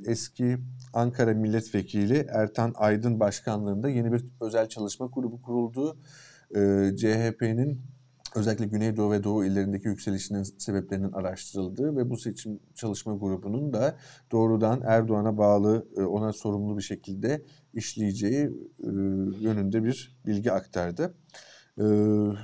eski 0.06 0.58
Ankara 0.92 1.34
Milletvekili 1.34 2.26
Ertan 2.28 2.72
Aydın 2.76 3.20
başkanlığında 3.20 3.88
yeni 3.88 4.12
bir 4.12 4.24
özel 4.40 4.68
çalışma 4.68 5.10
grubu 5.14 5.42
kuruldu. 5.42 5.96
CHP'nin 6.96 7.80
özellikle 8.38 8.66
Güneydoğu 8.66 9.12
ve 9.12 9.24
Doğu 9.24 9.44
illerindeki 9.44 9.88
yükselişinin 9.88 10.42
sebeplerinin 10.42 11.12
araştırıldığı 11.12 11.96
ve 11.96 12.10
bu 12.10 12.16
seçim 12.16 12.60
çalışma 12.74 13.14
grubunun 13.14 13.72
da 13.72 13.96
doğrudan 14.32 14.82
Erdoğan'a 14.84 15.38
bağlı, 15.38 15.86
e, 15.96 16.02
ona 16.02 16.32
sorumlu 16.32 16.76
bir 16.76 16.82
şekilde 16.82 17.42
işleyeceği 17.74 18.44
e, 18.80 18.88
yönünde 19.40 19.84
bir 19.84 20.16
bilgi 20.26 20.52
aktardı. 20.52 21.14
E, 21.80 21.84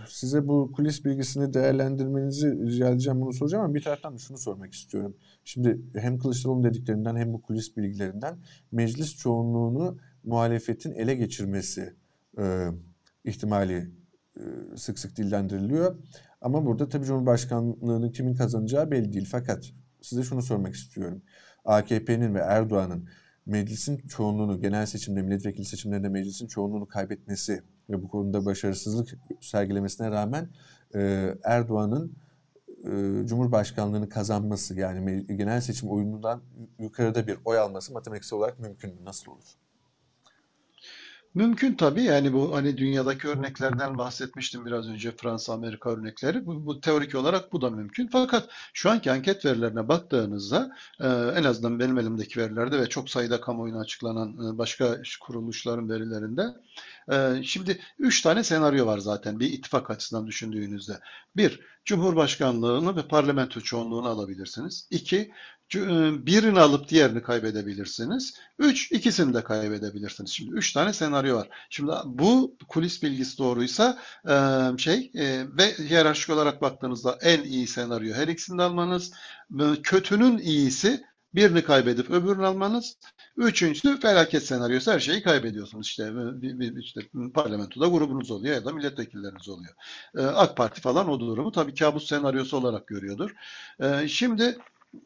size 0.09 0.49
bu 0.49 0.73
kulis 0.73 1.05
bilgisini 1.05 1.55
değerlendirmenizi 1.55 2.67
rica 2.67 2.89
edeceğim, 2.89 3.21
bunu 3.21 3.33
soracağım 3.33 3.65
ama 3.65 3.75
bir 3.75 3.83
taraftan 3.83 4.15
da 4.15 4.19
şunu 4.19 4.39
sormak 4.39 4.73
istiyorum. 4.73 5.17
Şimdi 5.45 5.81
hem 5.95 6.19
Kılıçdaroğlu 6.19 6.65
dediklerinden 6.65 7.17
hem 7.17 7.33
bu 7.33 7.43
kulis 7.43 7.77
bilgilerinden 7.77 8.39
meclis 8.73 9.17
çoğunluğunu 9.17 9.99
muhalefetin 10.25 10.93
ele 10.93 11.15
geçirmesi 11.15 11.95
ihtimali 13.25 13.91
sık 14.77 14.99
sık 14.99 15.17
dillendiriliyor. 15.17 15.97
Ama 16.41 16.67
burada 16.67 16.89
tabii 16.89 17.05
Cumhurbaşkanlığını 17.05 18.13
kimin 18.13 18.35
kazanacağı 18.35 18.91
belli 18.91 19.13
değil. 19.13 19.29
Fakat 19.31 19.73
size 20.03 20.23
şunu 20.23 20.43
sormak 20.43 20.75
istiyorum. 20.75 21.23
AKP'nin 21.65 22.35
ve 22.35 22.39
Erdoğan'ın 22.39 23.09
meclisin 23.47 23.99
çoğunluğunu, 23.99 24.61
genel 24.61 24.87
seçimde, 24.87 25.23
milletvekili 25.23 25.65
seçimlerinde 25.65 26.09
meclisin 26.09 26.47
çoğunluğunu 26.47 26.87
kaybetmesi 26.87 27.63
ve 27.91 28.03
bu 28.03 28.09
konuda 28.09 28.45
başarısızlık 28.45 29.19
sergilemesine 29.41 30.11
rağmen 30.11 30.49
e, 30.95 31.35
Erdoğan'ın 31.45 32.17
e, 32.85 33.27
Cumhurbaşkanlığını 33.27 34.09
kazanması 34.09 34.79
yani 34.79 35.27
genel 35.27 35.61
seçim 35.61 35.91
oyunundan 35.91 36.43
yukarıda 36.79 37.27
bir 37.27 37.39
oy 37.45 37.59
alması 37.59 37.93
matematiksel 37.93 38.39
olarak 38.39 38.59
mümkün 38.61 38.95
mü? 38.95 39.05
Nasıl 39.05 39.33
olur? 39.33 39.64
Mümkün 41.35 41.75
tabii. 41.75 42.03
Yani 42.03 42.33
bu 42.33 42.57
hani 42.57 42.77
dünyadaki 42.77 43.29
örneklerden 43.29 43.99
bahsetmiştim 43.99 44.67
biraz 44.67 44.89
önce 44.89 45.13
Fransa 45.17 45.53
Amerika 45.53 45.91
örnekleri. 45.91 46.47
Bu, 46.47 46.67
bu 46.67 46.81
teorik 46.81 47.15
olarak 47.15 47.53
bu 47.53 47.61
da 47.61 47.71
mümkün. 47.71 48.09
Fakat 48.13 48.49
şu 48.75 48.91
anki 48.91 49.11
anket 49.13 49.45
verilerine 49.45 49.89
baktığınızda 49.89 50.77
e, 51.01 51.07
en 51.09 51.45
azından 51.45 51.79
benim 51.79 51.99
elimdeki 51.99 52.41
verilerde 52.41 52.79
ve 52.81 52.89
çok 52.89 53.11
sayıda 53.11 53.41
kamuoyuna 53.41 53.81
açıklanan 53.81 54.55
e, 54.55 54.59
başka 54.59 55.03
kuruluşların 55.21 55.89
verilerinde 55.91 56.43
şimdi 57.45 57.79
üç 57.99 58.23
tane 58.23 58.45
senaryo 58.45 58.87
var 58.87 58.99
zaten 58.99 59.41
bir 59.41 59.53
ittifak 59.53 59.91
açısından 59.91 60.27
düşündüğünüzde. 60.27 61.01
Bir, 61.37 61.61
Cumhurbaşkanlığını 61.85 62.97
ve 62.97 63.09
parlamento 63.09 63.61
çoğunluğunu 63.61 64.09
alabilirsiniz. 64.09 64.89
İki, 64.91 65.33
e, 65.75 66.27
birini 66.27 66.61
alıp 66.61 66.89
diğerini 66.89 67.23
kaybedebilirsiniz. 67.23 68.35
Üç, 68.59 68.93
ikisini 68.93 69.35
de 69.35 69.45
kaybedebilirsiniz. 69.45 70.31
Şimdi 70.31 70.57
üç 70.57 70.73
tane 70.73 70.93
senaryo 70.93 71.37
var. 71.37 71.49
Şimdi 71.71 71.93
bu 72.05 72.57
kulis 72.69 73.03
bilgisi 73.03 73.39
doğruysa 73.39 73.99
e, 74.29 74.35
şey 74.79 75.11
e, 75.15 75.45
ve 75.59 75.79
hiyerarşik 75.79 76.31
olarak 76.31 76.63
baktığınızda 76.63 77.19
en 77.23 77.43
iyi 77.43 77.67
senaryo 77.67 78.15
her 78.15 78.29
ikisini 78.29 78.63
almanız. 78.63 79.13
Kötünün 79.83 80.39
iyisi 80.39 81.05
birini 81.35 81.65
kaybedip 81.65 82.11
öbürünü 82.11 82.47
almanız. 82.47 82.97
Üçüncüsü 83.37 84.01
felaket 84.01 84.43
senaryosu 84.43 84.93
her 84.93 85.01
şeyi 85.01 85.23
kaybediyorsunuz. 85.23 85.87
İşte, 85.87 86.13
işte 86.81 87.01
parlamentoda 87.35 87.87
grubunuz 87.87 88.31
oluyor 88.31 88.55
ya 88.55 88.65
da 88.65 88.73
milletvekilleriniz 88.73 89.49
oluyor. 89.49 89.75
AK 90.19 90.57
Parti 90.57 90.81
falan 90.81 91.09
o 91.09 91.21
durumu 91.21 91.53
tabii 91.53 91.75
kabus 91.75 92.07
senaryosu 92.09 92.57
olarak 92.57 92.87
görüyordur. 92.87 93.35
Şimdi 94.07 94.59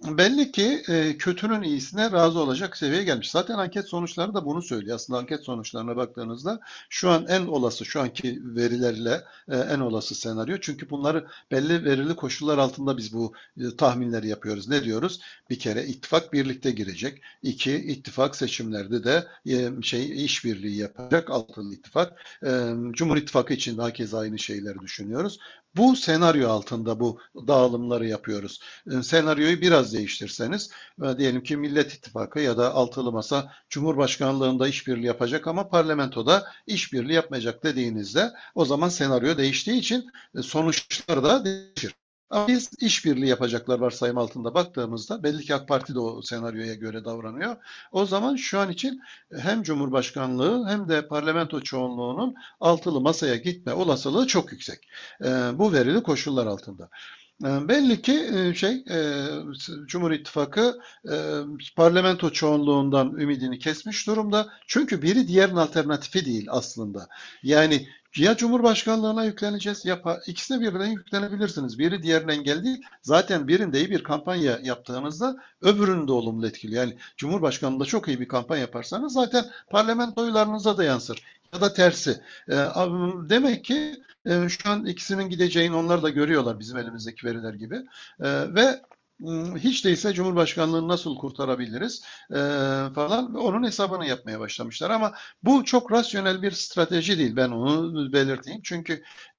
belli 0.04 0.52
ki 0.52 0.82
e, 0.88 1.16
kötünün 1.18 1.62
iyisine 1.62 2.12
razı 2.12 2.40
olacak 2.40 2.76
seviyeye 2.76 3.04
gelmiş. 3.04 3.30
Zaten 3.30 3.58
anket 3.58 3.88
sonuçları 3.88 4.34
da 4.34 4.44
bunu 4.44 4.62
söylüyor. 4.62 4.96
Aslında 4.96 5.18
anket 5.18 5.44
sonuçlarına 5.44 5.96
baktığınızda 5.96 6.60
şu 6.88 7.10
an 7.10 7.26
en 7.28 7.46
olası, 7.46 7.84
şu 7.84 8.00
anki 8.00 8.40
verilerle 8.44 9.20
e, 9.48 9.56
en 9.56 9.80
olası 9.80 10.14
senaryo. 10.14 10.56
Çünkü 10.60 10.90
bunları 10.90 11.26
belli 11.50 11.84
verili 11.84 12.16
koşullar 12.16 12.58
altında 12.58 12.96
biz 12.96 13.12
bu 13.12 13.32
e, 13.60 13.76
tahminleri 13.76 14.28
yapıyoruz. 14.28 14.68
Ne 14.68 14.84
diyoruz? 14.84 15.20
Bir 15.50 15.58
kere 15.58 15.84
ittifak 15.86 16.32
birlikte 16.32 16.70
girecek. 16.70 17.22
İki, 17.42 17.76
ittifak 17.76 18.36
seçimlerde 18.36 19.04
de 19.04 19.26
e, 19.46 19.82
şey 19.82 20.24
işbirliği 20.24 20.76
yapacak. 20.76 21.30
Altılı 21.30 21.74
ittifak. 21.74 22.24
E, 22.44 22.48
Cumhur 22.92 23.16
İttifakı 23.16 23.54
için 23.54 23.78
daha 23.78 23.92
kez 23.92 24.14
aynı 24.14 24.38
şeyleri 24.38 24.78
düşünüyoruz. 24.78 25.38
Bu 25.76 25.96
senaryo 25.96 26.48
altında 26.48 27.00
bu 27.00 27.20
dağılımları 27.46 28.06
yapıyoruz. 28.06 28.60
E, 28.90 29.02
senaryoyu 29.02 29.60
biraz 29.60 29.94
değiştirseniz 29.94 30.70
e, 31.04 31.18
diyelim 31.18 31.42
ki 31.42 31.56
Millet 31.56 31.94
İttifakı 31.94 32.40
ya 32.40 32.58
da 32.58 32.74
altılı 32.74 33.12
masa 33.12 33.52
Cumhurbaşkanlığında 33.68 34.68
işbirliği 34.68 35.06
yapacak 35.06 35.46
ama 35.46 35.68
parlamentoda 35.68 36.44
işbirliği 36.66 37.12
yapmayacak 37.12 37.64
dediğinizde 37.64 38.30
o 38.54 38.64
zaman 38.64 38.88
senaryo 38.88 39.36
değiştiği 39.36 39.78
için 39.78 40.10
e, 40.38 40.42
sonuçlar 40.42 41.24
da 41.24 41.44
değişir. 41.44 41.94
Ama 42.30 42.48
biz 42.48 42.70
işbirliği 42.80 43.28
yapacaklar 43.28 43.78
varsayım 43.78 44.18
altında 44.18 44.54
baktığımızda 44.54 45.22
belli 45.22 45.42
ki 45.44 45.54
AK 45.54 45.68
Parti 45.68 45.94
de 45.94 45.98
o 45.98 46.22
senaryoya 46.22 46.74
göre 46.74 47.04
davranıyor. 47.04 47.56
O 47.92 48.06
zaman 48.06 48.36
şu 48.36 48.58
an 48.58 48.70
için 48.70 49.00
hem 49.36 49.62
Cumhurbaşkanlığı 49.62 50.68
hem 50.68 50.88
de 50.88 51.08
parlamento 51.08 51.60
çoğunluğunun 51.60 52.34
altılı 52.60 53.00
masaya 53.00 53.36
gitme 53.36 53.72
olasılığı 53.72 54.26
çok 54.26 54.52
yüksek. 54.52 54.88
E, 55.24 55.28
bu 55.54 55.72
verili 55.72 56.02
koşullar 56.02 56.46
altında. 56.46 56.88
E, 57.44 57.68
belli 57.68 58.02
ki 58.02 58.28
e, 58.34 58.54
şey 58.54 58.84
e, 58.90 59.24
Cumhur 59.86 60.10
İttifakı 60.10 60.80
parlamento 61.76 62.32
çoğunluğundan 62.32 63.16
ümidini 63.18 63.58
kesmiş 63.58 64.06
durumda. 64.06 64.48
Çünkü 64.66 65.02
biri 65.02 65.28
diğerinin 65.28 65.56
alternatifi 65.56 66.24
değil 66.24 66.46
aslında. 66.50 67.08
Yani 67.42 67.88
ya 68.16 68.36
Cumhurbaşkanlığına 68.36 69.24
yükleneceğiz 69.24 69.84
ya 69.84 70.00
ikisine 70.26 70.60
birden 70.60 70.86
yüklenebilirsiniz. 70.86 71.78
Biri 71.78 72.02
diğerine 72.02 72.32
engel 72.32 72.64
değil. 72.64 72.82
Zaten 73.02 73.48
birinde 73.48 73.78
iyi 73.78 73.90
bir 73.90 74.02
kampanya 74.02 74.58
yaptığınızda 74.62 75.36
öbürünü 75.62 76.08
de 76.08 76.12
olumlu 76.12 76.46
etkiliyor. 76.46 76.82
Yani 76.82 76.96
Cumhurbaşkanlığında 77.16 77.84
çok 77.84 78.08
iyi 78.08 78.20
bir 78.20 78.28
kampanya 78.28 78.60
yaparsanız 78.60 79.12
zaten 79.12 79.44
parlamento 79.70 80.22
oylarınıza 80.22 80.76
da 80.76 80.84
yansır. 80.84 81.22
Ya 81.54 81.60
da 81.60 81.72
tersi. 81.72 82.20
Ee, 82.50 82.54
demek 83.28 83.64
ki 83.64 84.02
e, 84.26 84.48
şu 84.48 84.70
an 84.70 84.86
ikisinin 84.86 85.30
gideceğini 85.30 85.76
onlar 85.76 86.02
da 86.02 86.10
görüyorlar 86.10 86.58
bizim 86.58 86.78
elimizdeki 86.78 87.26
veriler 87.26 87.54
gibi. 87.54 87.76
Ee, 88.20 88.54
ve 88.54 88.80
hiç 89.56 89.84
değilse 89.84 90.12
Cumhurbaşkanlığını 90.12 90.88
nasıl 90.88 91.16
kurtarabiliriz 91.16 92.02
e, 92.30 92.34
falan 92.94 93.34
onun 93.34 93.66
hesabını 93.66 94.06
yapmaya 94.06 94.40
başlamışlar. 94.40 94.90
Ama 94.90 95.12
bu 95.42 95.64
çok 95.64 95.92
rasyonel 95.92 96.42
bir 96.42 96.50
strateji 96.50 97.18
değil 97.18 97.36
ben 97.36 97.48
onu 97.50 98.12
belirteyim. 98.12 98.60
Çünkü 98.64 98.92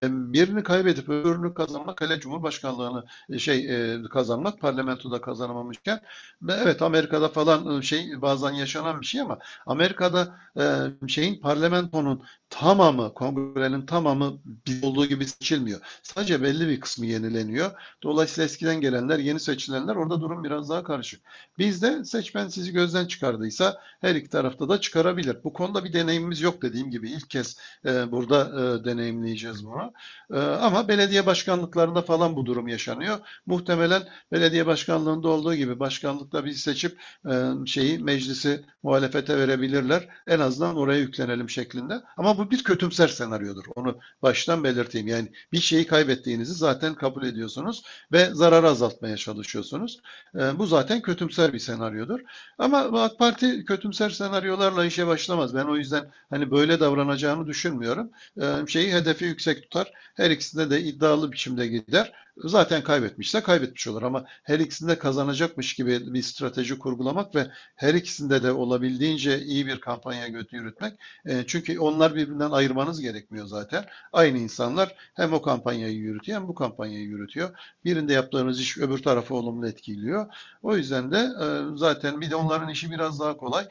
e, 0.04 0.34
birini 0.34 0.64
kaybedip 0.64 1.10
öbürünü 1.10 1.54
kazanmak 1.54 2.02
hele 2.02 2.20
Cumhurbaşkanlığını 2.20 3.06
e, 3.30 3.40
şey 3.40 3.94
e, 3.96 4.04
kazanmak 4.04 4.60
parlamentoda 4.60 5.22
kazanamamışken 5.22 6.02
evet 6.50 6.82
Amerika'da 6.82 7.30
falan 7.30 7.80
e, 7.80 7.82
şey 7.82 8.22
bazen 8.22 8.52
yaşanan 8.52 9.02
bir 9.02 9.06
şey 9.06 9.22
ama 9.22 9.40
Amerika'da 9.66 10.40
e, 10.60 11.08
şeyin 11.08 11.42
parlamentonun 11.42 12.24
tamamı 12.50 13.14
kongrenin 13.14 13.86
tamamı 13.86 14.40
olduğu 14.84 15.06
gibi 15.06 15.26
seçilmiyor. 15.26 15.80
Sadece 16.04 16.44
belli 16.44 16.68
bir 16.68 16.80
kısmı 16.80 17.06
yenileniyor. 17.06 17.72
Dolayısıyla 18.04 18.46
eskiden 18.46 18.82
gelenler 18.82 19.20
yeni 19.20 19.40
seçilen 19.40 19.70
seçilenler 19.70 19.96
orada 19.96 20.22
durum 20.22 20.44
biraz 20.44 20.70
daha 20.70 20.84
karışık. 20.84 21.22
Bizde 21.58 22.06
seçmen 22.06 22.48
sizi 22.48 22.72
gözden 22.72 23.06
çıkardıysa 23.06 23.78
her 24.02 24.16
iki 24.16 24.30
tarafta 24.30 24.70
da 24.70 24.82
çıkarabilir. 24.82 25.38
Bu 25.44 25.54
konuda 25.54 25.84
bir 25.84 25.94
deneyimimiz 25.94 26.42
yok 26.42 26.62
dediğim 26.62 26.92
gibi 26.92 27.10
ilk 27.10 27.30
kez 27.30 27.58
e, 27.86 28.12
burada 28.12 28.42
e, 28.42 28.86
deneyimleyeceğiz 28.86 29.66
bunu. 29.66 29.94
E, 30.34 30.40
ama 30.40 30.88
belediye 30.88 31.26
başkanlıklarında 31.26 32.02
falan 32.02 32.36
bu 32.36 32.46
durum 32.46 32.68
yaşanıyor. 32.68 33.20
Muhtemelen 33.46 34.04
belediye 34.32 34.66
başkanlığında 34.66 35.28
olduğu 35.28 35.56
gibi 35.56 35.80
başkanlıkta 35.80 36.46
bir 36.46 36.54
seçip 36.54 37.00
e, 37.30 37.66
şeyi 37.66 38.00
meclisi 38.00 38.66
muhalefete 38.84 39.38
verebilirler. 39.38 40.08
En 40.28 40.40
azından 40.40 40.76
oraya 40.76 41.00
yüklenelim 41.00 41.50
şeklinde. 41.50 42.02
Ama 42.18 42.38
bu 42.40 42.52
bir 42.52 42.64
kötümser 42.64 43.08
senaryodur. 43.08 43.66
Onu 43.76 44.00
baştan 44.22 44.64
belirteyim. 44.64 45.08
Yani 45.08 45.28
bir 45.52 45.60
şeyi 45.60 45.88
kaybettiğinizi 45.88 46.54
zaten 46.54 46.96
kabul 46.96 47.24
ediyorsunuz 47.24 47.84
ve 48.12 48.30
zararı 48.34 48.68
azaltmaya 48.68 49.18
çalışıyorsunuz. 49.18 50.00
E, 50.36 50.60
bu 50.60 50.66
zaten 50.66 51.02
kötümser 51.02 51.54
bir 51.54 51.60
senaryodur. 51.60 52.20
Ama 52.58 53.04
AK 53.04 53.20
Parti 53.20 53.66
kötümser 53.66 54.10
senaryolarla 54.10 54.86
işe 54.86 55.08
başlamaz. 55.08 55.56
Ben 55.56 55.66
o 55.66 55.78
yüzden 55.78 56.12
hani 56.30 56.52
böyle 56.52 56.80
davranacağını 56.80 57.48
düşünmüyorum. 57.48 58.12
E, 58.42 58.68
şeyi 58.68 58.94
hedefi 58.94 59.26
yüksek 59.26 59.64
tutar. 59.64 59.92
Her 60.16 60.32
ikisinde 60.32 60.70
de 60.70 60.82
iddialı 60.82 61.32
biçimde 61.32 61.68
gider. 61.68 62.14
Zaten 62.44 62.84
kaybetmişse 62.84 63.42
kaybetmiş 63.42 63.88
olur 63.88 64.04
ama 64.04 64.26
her 64.44 64.60
ikisinde 64.60 64.98
kazanacakmış 64.98 65.74
gibi 65.74 66.14
bir 66.14 66.22
strateji 66.22 66.80
kurgulamak 66.80 67.36
ve 67.36 67.52
her 67.76 67.94
ikisinde 67.94 68.44
de 68.44 68.52
olabildiğince 68.52 69.40
iyi 69.42 69.68
bir 69.68 69.80
kampanya 69.80 70.26
yürütmek. 70.52 70.94
E, 71.26 71.44
çünkü 71.48 71.80
onlar 71.80 72.16
birbirinden 72.16 72.52
ayırmanız 72.52 73.02
gerekmiyor 73.02 73.46
zaten. 73.46 73.86
Aynı 74.14 74.38
insanlar 74.38 74.96
hem 75.14 75.34
o 75.34 75.42
kampanyayı 75.42 75.98
yürütüyor 75.98 76.40
hem 76.40 76.48
bu 76.48 76.56
kampanyayı 76.56 77.06
yürütüyor. 77.06 77.50
Birinde 77.86 78.14
yaptığınız 78.14 78.60
iş 78.60 78.78
öbür 78.78 79.04
tarafı 79.04 79.36
olumlu 79.36 79.68
etkiliyor. 79.68 80.28
O 80.62 80.76
yüzden 80.78 81.12
de 81.12 81.18
e, 81.18 81.78
zaten 81.78 82.22
bir 82.22 82.32
de 82.32 82.36
onların 82.36 82.70
işi 82.70 82.92
biraz 82.92 83.20
daha 83.20 83.38
kolay 83.38 83.68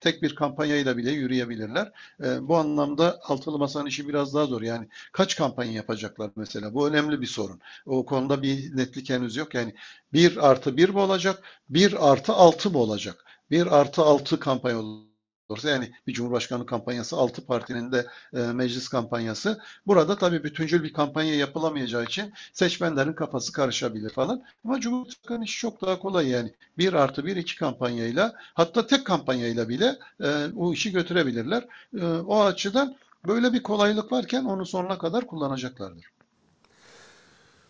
tek 0.00 0.22
bir 0.22 0.34
kampanyayla 0.34 0.96
bile 0.96 1.10
yürüyebilirler. 1.10 1.92
E, 2.24 2.48
bu 2.48 2.56
anlamda 2.56 3.20
altılı 3.22 3.58
masanın 3.58 3.86
işi 3.86 4.08
biraz 4.08 4.34
daha 4.34 4.46
zor. 4.46 4.62
Yani 4.62 4.88
kaç 5.12 5.36
kampanya 5.36 5.72
yapacaklar 5.72 6.30
mesela? 6.36 6.74
Bu 6.74 6.88
önemli 6.88 7.20
bir 7.20 7.26
sorun. 7.26 7.60
O 7.86 8.04
konuda 8.06 8.42
bir 8.42 8.76
netlik 8.76 9.10
henüz 9.10 9.36
yok. 9.36 9.54
Yani 9.54 9.74
bir 10.12 10.50
artı 10.50 10.76
bir 10.76 10.88
mi 10.88 10.98
olacak? 10.98 11.42
Bir 11.68 12.10
artı 12.12 12.32
altı 12.32 12.70
mı 12.70 12.78
olacak? 12.78 13.24
Bir 13.50 13.66
artı 13.80 14.02
altı 14.02 14.40
kampanya 14.40 14.78
olacak 14.80 15.15
doğrusu 15.50 15.68
yani 15.68 15.90
bir 16.06 16.12
Cumhurbaşkanı 16.12 16.66
kampanyası, 16.66 17.16
altı 17.16 17.46
partinin 17.46 17.92
de 17.92 18.06
e, 18.34 18.38
meclis 18.38 18.88
kampanyası. 18.88 19.60
Burada 19.86 20.18
tabii 20.18 20.44
bütüncül 20.44 20.82
bir 20.82 20.92
kampanya 20.92 21.34
yapılamayacağı 21.34 22.04
için 22.04 22.32
seçmenlerin 22.52 23.12
kafası 23.12 23.52
karışabilir 23.52 24.10
falan. 24.10 24.42
Ama 24.64 24.80
Cumhurbaşkanı 24.80 25.44
işi 25.44 25.60
çok 25.60 25.82
daha 25.82 25.98
kolay 25.98 26.28
yani. 26.28 26.54
Bir 26.78 26.92
artı 26.92 27.26
bir 27.26 27.36
iki 27.36 27.56
kampanyayla 27.56 28.34
hatta 28.54 28.86
tek 28.86 29.06
kampanyayla 29.06 29.68
bile 29.68 29.96
e, 30.20 30.46
o 30.56 30.72
işi 30.72 30.92
götürebilirler. 30.92 31.66
E, 32.00 32.06
o 32.06 32.42
açıdan 32.42 32.96
böyle 33.26 33.52
bir 33.52 33.62
kolaylık 33.62 34.12
varken 34.12 34.44
onu 34.44 34.66
sonuna 34.66 34.98
kadar 34.98 35.26
kullanacaklardır. 35.26 36.06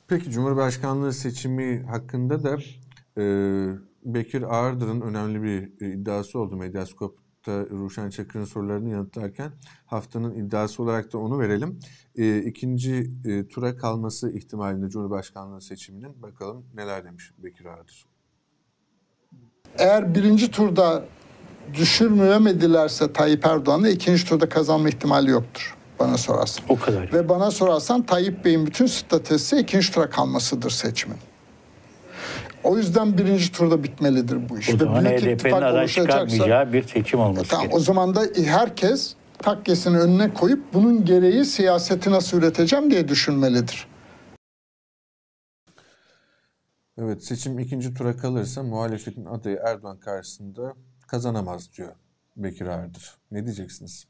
Peki 0.09 0.31
Cumhurbaşkanlığı 0.31 1.13
seçimi 1.13 1.83
hakkında 1.83 2.43
da 2.43 2.59
e, 3.19 3.25
Bekir 4.05 4.43
Ağırdır'ın 4.43 5.01
önemli 5.01 5.43
bir 5.43 5.87
iddiası 5.87 6.39
oldu 6.39 6.57
Medyaskop 6.57 7.26
hafta 7.47 7.77
Ruşen 7.77 8.11
Çakır'ın 8.11 8.45
sorularını 8.45 8.91
yanıtlarken 8.91 9.53
haftanın 9.87 10.35
iddiası 10.35 10.83
olarak 10.83 11.13
da 11.13 11.19
onu 11.19 11.39
verelim. 11.39 11.79
E, 12.17 12.39
ikinci 12.39 13.11
e, 13.25 13.49
tura 13.49 13.77
kalması 13.77 14.33
ihtimalinde 14.33 14.89
Cumhurbaşkanlığı 14.89 15.61
seçiminin 15.61 16.23
bakalım 16.23 16.67
neler 16.75 17.05
demiş 17.05 17.33
Bekir 17.39 17.65
Ağdır. 17.65 18.07
Eğer 19.79 20.15
birinci 20.15 20.51
turda 20.51 21.05
düşürmeyemedilerse 21.75 23.13
Tayyip 23.13 23.47
Erdoğan'ı 23.47 23.89
ikinci 23.89 24.25
turda 24.25 24.49
kazanma 24.49 24.89
ihtimali 24.89 25.31
yoktur 25.31 25.77
bana 25.99 26.19
sorarsan. 26.19 26.65
O 26.69 26.79
kadar. 26.79 27.13
Ve 27.13 27.29
bana 27.29 27.51
sorarsan 27.51 28.03
Tayyip 28.03 28.45
Bey'in 28.45 28.67
bütün 28.67 28.87
stratejisi 28.87 29.57
ikinci 29.57 29.93
tura 29.93 30.11
kalmasıdır 30.11 30.71
seçimin. 30.71 31.19
O 32.67 32.77
yüzden 32.77 33.19
birinci 33.19 33.53
turda 33.53 33.83
bitmelidir 33.83 34.49
bu 34.49 34.59
iş. 34.59 34.75
O 34.75 34.77
zaman 34.77 35.05
HDP'nin 35.05 35.53
aday 35.53 35.89
çıkarmayacağı 35.89 36.73
bir 36.73 36.83
seçim 36.83 37.21
olması 37.21 37.49
tamam, 37.49 37.63
gerekiyor. 37.63 37.81
O 37.81 37.85
zaman 37.85 38.15
da 38.15 38.27
herkes 38.45 39.15
takkesini 39.39 39.99
önüne 39.99 40.35
koyup 40.35 40.75
bunun 40.75 41.05
gereği 41.05 41.45
siyaseti 41.45 42.11
nasıl 42.11 42.39
üreteceğim 42.39 42.91
diye 42.91 43.09
düşünmelidir. 43.09 43.87
Evet 46.99 47.25
seçim 47.25 47.59
ikinci 47.59 47.95
tura 47.95 48.17
kalırsa 48.17 48.63
muhalefetin 48.63 49.25
adayı 49.25 49.61
Erdoğan 49.65 50.01
karşısında 50.01 50.75
kazanamaz 51.07 51.73
diyor 51.73 51.93
Bekir 52.37 52.67
Ardır. 52.67 53.15
Ne 53.31 53.45
diyeceksiniz? 53.45 54.07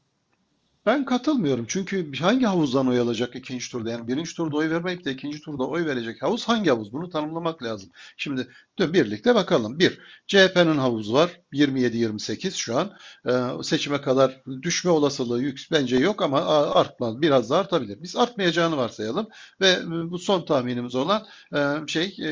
Ben 0.87 1.05
katılmıyorum. 1.05 1.65
Çünkü 1.67 2.11
hangi 2.19 2.45
havuzdan 2.45 2.87
oy 2.87 2.99
alacak 2.99 3.35
ikinci 3.35 3.71
turda? 3.71 3.91
Yani 3.91 4.07
birinci 4.07 4.35
turda 4.35 4.55
oy 4.57 4.69
vermeyip 4.69 5.05
de 5.05 5.11
ikinci 5.11 5.41
turda 5.41 5.67
oy 5.67 5.85
verecek 5.85 6.21
havuz 6.21 6.47
hangi 6.47 6.69
havuz? 6.69 6.93
Bunu 6.93 7.09
tanımlamak 7.09 7.63
lazım. 7.63 7.89
Şimdi 8.17 8.47
birlikte 8.79 9.35
bakalım. 9.35 9.79
Bir, 9.79 9.99
CHP'nin 10.27 10.77
havuzu 10.77 11.13
var. 11.13 11.41
27-28 11.53 12.51
şu 12.51 12.77
an. 12.77 12.93
Ee, 13.27 13.63
seçime 13.63 14.01
kadar 14.01 14.43
düşme 14.61 14.91
olasılığı 14.91 15.41
yük, 15.41 15.67
bence 15.71 15.97
yok 15.97 16.21
ama 16.21 16.41
artmaz. 16.71 17.21
Biraz 17.21 17.49
da 17.49 17.57
artabilir. 17.57 18.03
Biz 18.03 18.15
artmayacağını 18.15 18.77
varsayalım 18.77 19.27
ve 19.61 19.77
bu 20.11 20.19
son 20.19 20.45
tahminimiz 20.45 20.95
olan 20.95 21.25
e, 21.55 21.87
şey 21.87 22.15
e, 22.19 22.29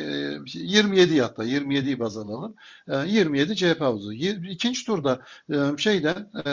27 0.53 1.21
hatta 1.21 1.45
27'yi 1.45 1.99
baz 1.99 2.17
alalım. 2.17 2.55
E, 2.87 2.95
27 3.07 3.55
CHP 3.55 3.81
havuzu. 3.81 4.13
İkinci 4.13 4.85
turda 4.85 5.21
e, 5.49 5.77
şeyden 5.77 6.29
e, 6.45 6.51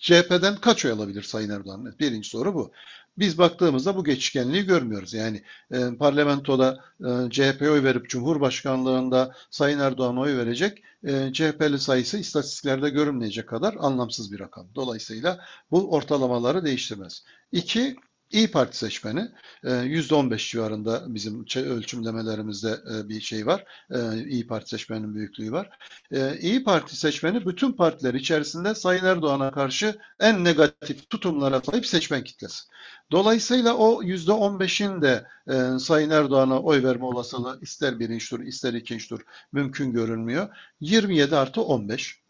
CHP'den 0.00 0.56
kaç 0.56 0.84
oy 0.84 0.92
alabilir 0.92 1.22
Sayın 1.22 1.50
Erdoğan? 1.50 1.94
Birinci 2.00 2.28
soru 2.28 2.54
bu. 2.54 2.72
Biz 3.18 3.38
baktığımızda 3.38 3.96
bu 3.96 4.04
geçişkenliği 4.04 4.64
görmüyoruz. 4.64 5.14
Yani 5.14 5.42
e, 5.70 5.96
parlamentoda 5.98 6.84
e, 7.00 7.30
CHP'ye 7.30 7.70
oy 7.70 7.82
verip 7.84 8.08
Cumhurbaşkanlığında 8.08 9.34
Sayın 9.50 9.78
Erdoğan'a 9.78 10.20
oy 10.20 10.36
verecek 10.36 10.82
e, 11.04 11.32
CHP'li 11.32 11.78
sayısı 11.78 12.18
istatistiklerde 12.18 12.90
görünmeyecek 12.90 13.48
kadar 13.48 13.74
anlamsız 13.78 14.32
bir 14.32 14.40
rakam. 14.40 14.66
Dolayısıyla 14.74 15.40
bu 15.70 15.92
ortalamaları 15.92 16.64
değiştirmez. 16.64 17.24
İki, 17.52 17.96
İyi 18.30 18.50
Parti 18.50 18.78
seçmeni 18.78 19.30
%15 19.64 20.34
e, 20.34 20.38
civarında 20.38 21.14
bizim 21.14 21.46
ölçümlemelerimizde 21.56 22.78
e, 22.94 23.08
bir 23.08 23.20
şey 23.20 23.46
var. 23.46 23.64
E, 23.90 24.24
İyi 24.28 24.46
Parti 24.46 24.68
seçmeninin 24.68 25.14
büyüklüğü 25.14 25.52
var. 25.52 25.70
İyi 26.40 26.64
Parti 26.64 26.96
seçmeni 26.96 27.46
bütün 27.46 27.72
partiler 27.72 28.14
içerisinde 28.14 28.74
Sayın 28.74 29.04
Erdoğan'a 29.04 29.50
karşı 29.50 29.98
en 30.20 30.44
negatif 30.44 31.10
tutumlara 31.10 31.60
sahip 31.60 31.86
seçmen 31.86 32.24
kitlesi. 32.24 32.64
Dolayısıyla 33.12 33.74
o 33.74 34.02
%15'in 34.02 35.02
de 35.02 35.26
Sayın 35.78 36.10
Erdoğan'a 36.10 36.60
oy 36.60 36.82
verme 36.82 37.04
olasılığı 37.04 37.58
ister 37.62 38.00
birinci 38.00 38.30
tur 38.30 38.40
ister 38.40 38.74
ikinci 38.74 39.08
tur 39.08 39.20
mümkün 39.52 39.92
görünmüyor. 39.92 40.48
27 40.80 41.36
artı 41.36 41.62
15 41.62 42.22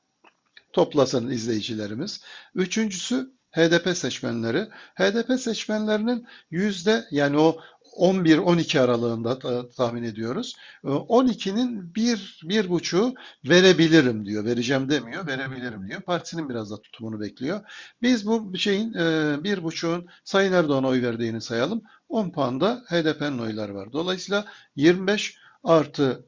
toplasın 0.73 1.31
izleyicilerimiz. 1.31 2.21
Üçüncüsü 2.55 3.38
HDP 3.51 3.97
seçmenleri. 3.97 4.69
HDP 4.95 5.41
seçmenlerinin 5.41 6.27
yüzde 6.51 7.05
yani 7.11 7.39
o 7.39 7.61
11-12 7.99 8.81
aralığında 8.81 9.69
tahmin 9.69 10.03
ediyoruz. 10.03 10.57
12'nin 10.85 11.95
bir, 11.95 12.41
bir 12.45 12.71
buçuğu 12.71 13.15
verebilirim 13.49 14.27
diyor. 14.27 14.45
Vereceğim 14.45 14.91
demiyor, 14.91 15.27
verebilirim 15.27 15.89
diyor. 15.89 16.01
Partisinin 16.01 16.49
biraz 16.49 16.71
da 16.71 16.83
tutumunu 16.83 17.21
bekliyor. 17.21 17.61
Biz 18.03 18.27
bu 18.27 18.57
şeyin 18.59 18.95
e, 18.95 19.37
bir 19.45 19.63
buçuğun 19.63 20.07
Sayın 20.25 20.53
Erdoğan'a 20.53 20.89
oy 20.89 21.03
verdiğini 21.03 21.41
sayalım. 21.41 21.83
10 22.09 22.31
puanda 22.31 22.85
HDP'nin 22.89 23.39
oyları 23.39 23.75
var. 23.75 23.93
Dolayısıyla 23.93 24.45
25 24.77 25.39
artı 25.65 26.25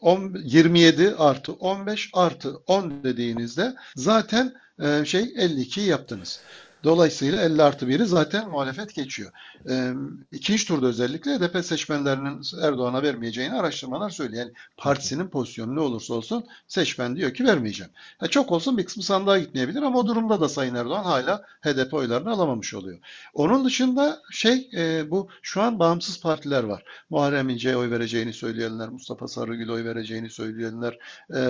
10, 0.00 0.34
27 0.44 1.14
artı 1.18 1.52
15 1.52 2.10
artı 2.12 2.56
10 2.66 3.04
dediğinizde 3.04 3.74
zaten 3.96 4.54
e, 4.82 5.04
şey 5.04 5.32
52 5.36 5.80
yaptınız. 5.80 6.40
Dolayısıyla 6.84 7.42
50 7.42 7.62
artı 7.62 7.86
1'i 7.86 8.06
zaten 8.06 8.50
muhalefet 8.50 8.94
geçiyor. 8.94 9.30
E, 9.70 9.92
ikinci 10.32 10.66
turda 10.66 10.86
özellikle 10.86 11.38
HDP 11.38 11.64
seçmenlerinin 11.64 12.42
Erdoğan'a 12.62 13.02
vermeyeceğini 13.02 13.54
araştırmalar 13.54 14.10
söylüyor. 14.10 14.42
Yani 14.42 14.52
partisinin 14.76 15.28
pozisyonu 15.28 15.76
ne 15.76 15.80
olursa 15.80 16.14
olsun 16.14 16.44
seçmen 16.68 17.16
diyor 17.16 17.34
ki 17.34 17.44
vermeyeceğim. 17.44 17.92
Ha, 18.18 18.28
çok 18.28 18.52
olsun 18.52 18.78
bir 18.78 18.84
kısmı 18.84 19.02
sandığa 19.02 19.38
gitmeyebilir 19.38 19.82
ama 19.82 19.98
o 19.98 20.06
durumda 20.06 20.40
da 20.40 20.48
Sayın 20.48 20.74
Erdoğan 20.74 21.04
hala 21.04 21.42
HDP 21.62 21.94
oylarını 21.94 22.30
alamamış 22.30 22.74
oluyor. 22.74 22.98
Onun 23.34 23.64
dışında 23.64 24.22
şey 24.30 24.70
e, 24.76 25.10
bu 25.10 25.28
şu 25.42 25.62
an 25.62 25.78
bağımsız 25.78 26.20
partiler 26.20 26.64
var. 26.64 26.84
Muharrem 27.10 27.48
İnce'ye 27.48 27.76
oy 27.76 27.90
vereceğini 27.90 28.32
söyleyenler, 28.32 28.88
Mustafa 28.88 29.28
Sarıgül 29.28 29.68
oy 29.68 29.84
vereceğini 29.84 30.30
söyleyenler, 30.30 30.98
e, 31.34 31.40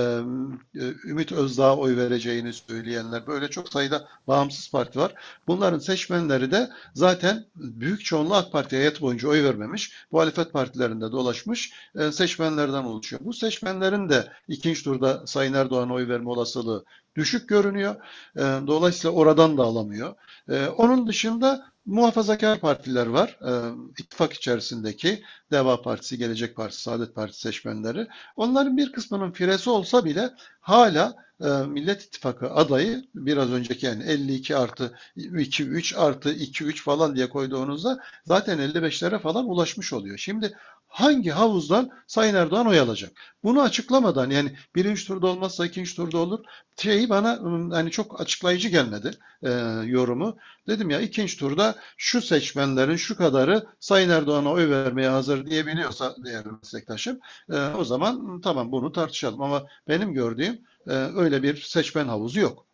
Ümit 1.04 1.32
Özdağ'a 1.32 1.76
oy 1.76 1.96
vereceğini 1.96 2.52
söyleyenler 2.52 3.26
böyle 3.26 3.48
çok 3.48 3.68
sayıda 3.68 4.08
bağımsız 4.26 4.70
parti 4.70 4.98
var. 4.98 5.14
Bunların 5.46 5.78
seçmenleri 5.78 6.50
de 6.50 6.70
zaten 6.94 7.44
büyük 7.54 8.04
çoğunluğu 8.04 8.34
AK 8.34 8.52
Parti'ye 8.52 8.82
hayat 8.82 9.00
boyunca 9.00 9.28
oy 9.28 9.44
vermemiş, 9.44 9.92
muhalefet 10.10 10.52
partilerinde 10.52 11.12
dolaşmış 11.12 11.72
e, 11.98 12.12
seçmenlerden 12.12 12.84
oluşuyor. 12.84 13.22
Bu 13.24 13.32
seçmenlerin 13.32 14.08
de 14.08 14.28
ikinci 14.48 14.84
turda 14.84 15.26
Sayın 15.26 15.54
Erdoğan'a 15.54 15.94
oy 15.94 16.08
verme 16.08 16.30
olasılığı 16.30 16.84
düşük 17.16 17.48
görünüyor. 17.48 17.96
E, 18.36 18.40
dolayısıyla 18.40 19.16
oradan 19.16 19.58
da 19.58 19.62
alamıyor. 19.62 20.14
E, 20.48 20.66
onun 20.66 21.08
dışında 21.08 21.69
muhafazakar 21.90 22.60
partiler 22.60 23.06
var. 23.06 23.38
E, 23.46 23.50
ittifak 23.98 24.32
içerisindeki 24.32 25.22
Deva 25.50 25.82
Partisi, 25.82 26.18
Gelecek 26.18 26.56
Partisi, 26.56 26.82
Saadet 26.82 27.14
Partisi 27.14 27.40
seçmenleri. 27.40 28.06
Onların 28.36 28.76
bir 28.76 28.92
kısmının 28.92 29.30
firesi 29.30 29.70
olsa 29.70 30.04
bile 30.04 30.30
hala 30.60 31.14
e, 31.40 31.48
Millet 31.48 32.02
İttifakı 32.02 32.50
adayı 32.50 33.04
biraz 33.14 33.50
önceki 33.50 33.86
yani 33.86 34.04
52 34.04 34.56
artı 34.56 34.92
2, 35.16 35.64
3 35.64 35.94
artı 35.96 36.32
2, 36.32 36.64
3 36.64 36.84
falan 36.84 37.16
diye 37.16 37.28
koyduğunuzda 37.28 38.00
zaten 38.24 38.58
55'lere 38.58 39.18
falan 39.18 39.48
ulaşmış 39.48 39.92
oluyor. 39.92 40.18
Şimdi 40.18 40.52
hangi 40.90 41.30
havuzdan 41.30 41.90
Sayın 42.06 42.34
Erdoğan 42.34 42.66
oy 42.66 42.80
alacak? 42.80 43.12
Bunu 43.44 43.62
açıklamadan 43.62 44.30
yani 44.30 44.56
birinci 44.74 45.06
turda 45.06 45.26
olmazsa 45.26 45.66
ikinci 45.66 45.96
turda 45.96 46.18
olur 46.18 46.44
şeyi 46.76 47.08
bana 47.08 47.40
hani 47.76 47.90
çok 47.90 48.20
açıklayıcı 48.20 48.68
gelmedi 48.68 49.10
e, 49.42 49.50
yorumu. 49.84 50.36
Dedim 50.66 50.90
ya 50.90 51.00
ikinci 51.00 51.36
turda 51.38 51.74
şu 51.96 52.22
seçmenlerin 52.22 52.96
şu 52.96 53.16
kadarı 53.16 53.66
Sayın 53.80 54.10
Erdoğan'a 54.10 54.50
oy 54.50 54.70
vermeye 54.70 55.08
hazır 55.08 55.46
diyebiliyorsa 55.46 56.14
değerli 56.24 56.48
meslektaşım 56.62 57.18
e, 57.52 57.58
o 57.58 57.84
zaman 57.84 58.40
tamam 58.40 58.72
bunu 58.72 58.92
tartışalım 58.92 59.42
ama 59.42 59.66
benim 59.88 60.14
gördüğüm 60.14 60.58
e, 60.86 60.92
öyle 60.92 61.42
bir 61.42 61.56
seçmen 61.56 62.08
havuzu 62.08 62.40
yok. 62.40 62.66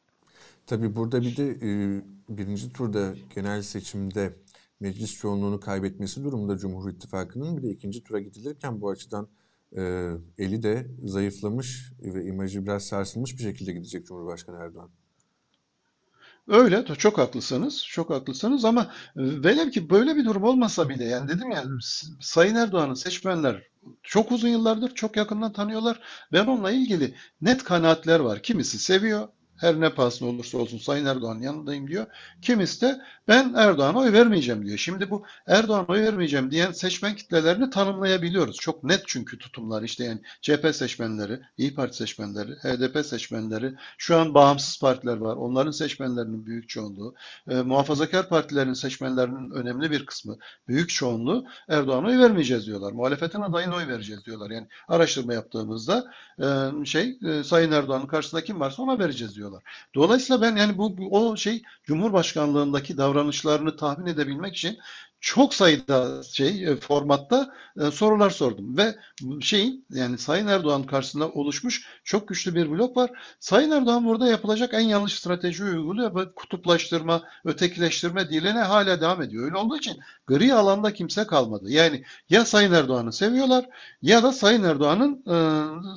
Tabii 0.66 0.96
burada 0.96 1.22
bir 1.22 1.36
de 1.36 1.50
e, 1.50 2.02
birinci 2.28 2.72
turda 2.72 3.14
genel 3.34 3.62
seçimde 3.62 4.36
meclis 4.80 5.14
çoğunluğunu 5.14 5.60
kaybetmesi 5.60 6.24
durumunda 6.24 6.58
Cumhur 6.58 6.90
İttifakı'nın 6.90 7.56
bir 7.56 7.62
de 7.62 7.70
ikinci 7.70 8.02
tura 8.02 8.20
gidilirken 8.20 8.80
bu 8.80 8.90
açıdan 8.90 9.28
e, 9.76 10.10
eli 10.38 10.62
de 10.62 10.86
zayıflamış 10.98 11.92
ve 12.00 12.24
imajı 12.24 12.64
biraz 12.64 12.86
sarsılmış 12.86 13.38
bir 13.38 13.42
şekilde 13.42 13.72
gidecek 13.72 14.06
Cumhurbaşkanı 14.06 14.56
Erdoğan. 14.56 14.90
Öyle, 16.48 16.84
çok 16.84 17.18
haklısınız, 17.18 17.84
çok 17.86 18.10
haklısınız 18.10 18.64
ama 18.64 18.82
e, 19.16 19.22
velev 19.22 19.70
ki 19.70 19.90
böyle 19.90 20.16
bir 20.16 20.24
durum 20.24 20.44
olmasa 20.44 20.88
bile 20.88 21.04
yani 21.04 21.28
dedim 21.28 21.50
ya 21.50 21.64
Sayın 22.20 22.54
Erdoğan'ı 22.54 22.96
seçmenler 22.96 23.62
çok 24.02 24.32
uzun 24.32 24.48
yıllardır 24.48 24.94
çok 24.94 25.16
yakından 25.16 25.52
tanıyorlar 25.52 26.00
ve 26.32 26.42
onunla 26.42 26.70
ilgili 26.70 27.14
net 27.40 27.64
kanaatler 27.64 28.20
var. 28.20 28.42
Kimisi 28.42 28.78
seviyor, 28.78 29.28
her 29.56 29.80
ne 29.80 29.94
pahasına 29.94 30.28
olursa 30.28 30.58
olsun 30.58 30.78
Sayın 30.78 31.06
Erdoğan 31.06 31.40
yanındayım 31.40 31.88
diyor. 31.88 32.06
Kimisi 32.42 32.80
de 32.80 33.00
ben 33.28 33.54
Erdoğan'a 33.56 33.98
oy 33.98 34.12
vermeyeceğim 34.12 34.66
diyor. 34.66 34.78
Şimdi 34.78 35.10
bu 35.10 35.24
Erdoğan'a 35.46 35.86
oy 35.86 36.00
vermeyeceğim 36.00 36.50
diyen 36.50 36.72
seçmen 36.72 37.16
kitlelerini 37.16 37.70
tanımlayabiliyoruz. 37.70 38.56
Çok 38.56 38.84
net 38.84 39.02
çünkü 39.06 39.38
tutumlar 39.38 39.82
işte 39.82 40.04
yani 40.04 40.20
CHP 40.42 40.74
seçmenleri, 40.74 41.40
İyi 41.58 41.74
Parti 41.74 41.96
seçmenleri, 41.96 42.52
HDP 42.52 43.06
seçmenleri, 43.06 43.74
şu 43.98 44.16
an 44.16 44.34
bağımsız 44.34 44.80
partiler 44.80 45.16
var. 45.16 45.36
Onların 45.36 45.70
seçmenlerinin 45.70 46.46
büyük 46.46 46.68
çoğunluğu, 46.68 47.14
e, 47.48 47.54
muhafazakar 47.54 48.28
partilerin 48.28 48.72
seçmenlerinin 48.72 49.50
önemli 49.50 49.90
bir 49.90 50.06
kısmı, 50.06 50.36
büyük 50.68 50.90
çoğunluğu 50.90 51.46
Erdoğan'a 51.68 52.06
oy 52.06 52.18
vermeyeceğiz 52.18 52.66
diyorlar. 52.66 52.92
Muhalefetin 52.92 53.40
adayına 53.40 53.76
oy 53.76 53.88
vereceğiz 53.88 54.24
diyorlar. 54.24 54.50
Yani 54.50 54.66
araştırma 54.88 55.34
yaptığımızda 55.34 56.12
e, 56.38 56.84
şey 56.84 57.18
e, 57.24 57.44
Sayın 57.44 57.72
Erdoğan'ın 57.72 58.06
karşısında 58.06 58.44
kim 58.44 58.60
varsa 58.60 58.82
ona 58.82 58.98
vereceğiz 58.98 59.36
diyor 59.36 59.45
diyorlar. 59.50 59.62
Dolayısıyla 59.94 60.42
ben 60.42 60.56
yani 60.56 60.78
bu 60.78 60.96
o 61.10 61.36
şey 61.36 61.62
Cumhurbaşkanlığındaki 61.84 62.96
davranışlarını 62.96 63.76
tahmin 63.76 64.06
edebilmek 64.06 64.56
için 64.56 64.78
çok 65.26 65.54
sayıda 65.54 66.22
şey 66.22 66.64
e, 66.64 66.76
formatta 66.76 67.54
e, 67.80 67.90
sorular 67.90 68.30
sordum 68.30 68.76
ve 68.76 68.94
şeyin 69.40 69.86
yani 69.90 70.18
Sayın 70.18 70.46
Erdoğan 70.46 70.82
karşısında 70.82 71.28
oluşmuş 71.28 71.88
çok 72.04 72.28
güçlü 72.28 72.54
bir 72.54 72.70
blok 72.70 72.96
var. 72.96 73.10
Sayın 73.40 73.70
Erdoğan 73.70 74.04
burada 74.06 74.28
yapılacak 74.28 74.74
en 74.74 74.80
yanlış 74.80 75.14
strateji 75.14 75.64
uyguluyor 75.64 76.34
kutuplaştırma, 76.34 77.22
ötekileştirme 77.44 78.30
diline 78.30 78.60
hala 78.60 79.00
devam 79.00 79.22
ediyor. 79.22 79.44
Öyle 79.44 79.56
olduğu 79.56 79.76
için 79.76 79.98
gri 80.26 80.54
alanda 80.54 80.92
kimse 80.92 81.26
kalmadı. 81.26 81.70
Yani 81.70 82.04
ya 82.30 82.44
Sayın 82.44 82.72
Erdoğan'ı 82.72 83.12
seviyorlar 83.12 83.66
ya 84.02 84.22
da 84.22 84.32
Sayın 84.32 84.64
Erdoğan'ın 84.64 85.22
e, 85.26 85.36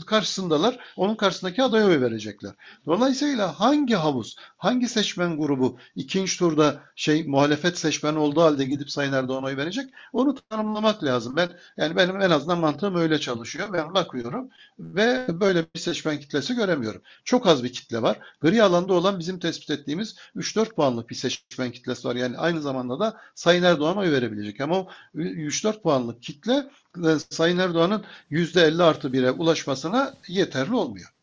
karşısındalar. 0.05 0.79
Onun 0.97 1.15
karşısındaki 1.15 1.63
adaya 1.63 1.87
oy 1.87 2.01
verecekler. 2.01 2.51
Dolayısıyla 2.85 3.59
hangi 3.59 3.95
havuz, 3.95 4.35
hangi 4.57 4.87
seçmen 4.87 5.37
grubu 5.37 5.77
ikinci 5.95 6.39
turda 6.39 6.79
şey 6.95 7.23
muhalefet 7.23 7.77
seçmen 7.77 8.15
olduğu 8.15 8.41
halde 8.41 8.65
gidip 8.65 8.91
Sayın 8.91 9.18
Erdoğan'a 9.19 9.45
oy 9.45 9.57
verecek 9.57 9.89
onu 10.13 10.35
tanımlamak 10.35 11.03
lazım. 11.03 11.35
Ben 11.35 11.49
yani 11.77 11.95
benim 11.95 12.21
en 12.21 12.29
azından 12.29 12.59
mantığım 12.59 12.95
öyle 12.95 13.19
çalışıyor. 13.19 13.73
Ben 13.73 13.93
bakıyorum 13.93 14.49
ve 14.79 15.25
böyle 15.39 15.65
bir 15.75 15.79
seçmen 15.79 16.19
kitlesi 16.19 16.55
göremiyorum. 16.55 17.01
Çok 17.23 17.47
az 17.47 17.63
bir 17.63 17.73
kitle 17.73 18.01
var. 18.01 18.19
Gri 18.41 18.63
alanda 18.63 18.93
olan 18.93 19.19
bizim 19.19 19.39
tespit 19.39 19.69
ettiğimiz 19.69 20.15
3-4 20.35 20.75
puanlık 20.75 21.09
bir 21.09 21.15
seçmen 21.15 21.71
kitlesi 21.71 22.07
var. 22.07 22.15
Yani 22.15 22.37
aynı 22.37 22.61
zamanda 22.61 22.99
da 22.99 23.17
Sayın 23.35 23.63
Erdoğan'a 23.63 23.99
oy 23.99 24.11
verebilecek. 24.11 24.61
Ama 24.61 24.79
o 24.79 24.87
3-4 25.15 25.81
puanlık 25.81 26.23
kitle 26.23 26.69
e, 26.97 27.19
Sayın 27.29 27.57
Erdoğan'ın 27.57 28.03
%50 28.31 28.83
artı 28.83 29.07
1'e 29.07 29.31
ulaşmasına 29.31 30.13
yeterli 30.27 30.75
olmuyor. 30.75 31.13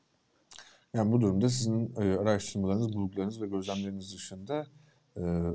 Yani 0.95 1.13
bu 1.13 1.21
durumda 1.21 1.49
sizin 1.49 1.95
e, 1.97 2.17
araştırmalarınız, 2.17 2.93
bulgularınız 2.93 3.43
ve 3.43 3.47
gözlemleriniz 3.47 4.15
dışında 4.15 4.67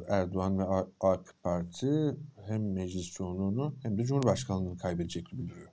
Erdoğan 0.08 0.60
ve 0.60 0.64
AK 1.02 1.34
Parti 1.44 2.16
hem 2.48 2.74
meclis 2.74 3.12
çoğunluğunu 3.12 3.76
hem 3.84 3.98
de 3.98 4.04
Cumhurbaşkanlığını 4.04 4.78
kaybedecek 4.78 5.30
gibi 5.30 5.50
duruyor. 5.50 5.72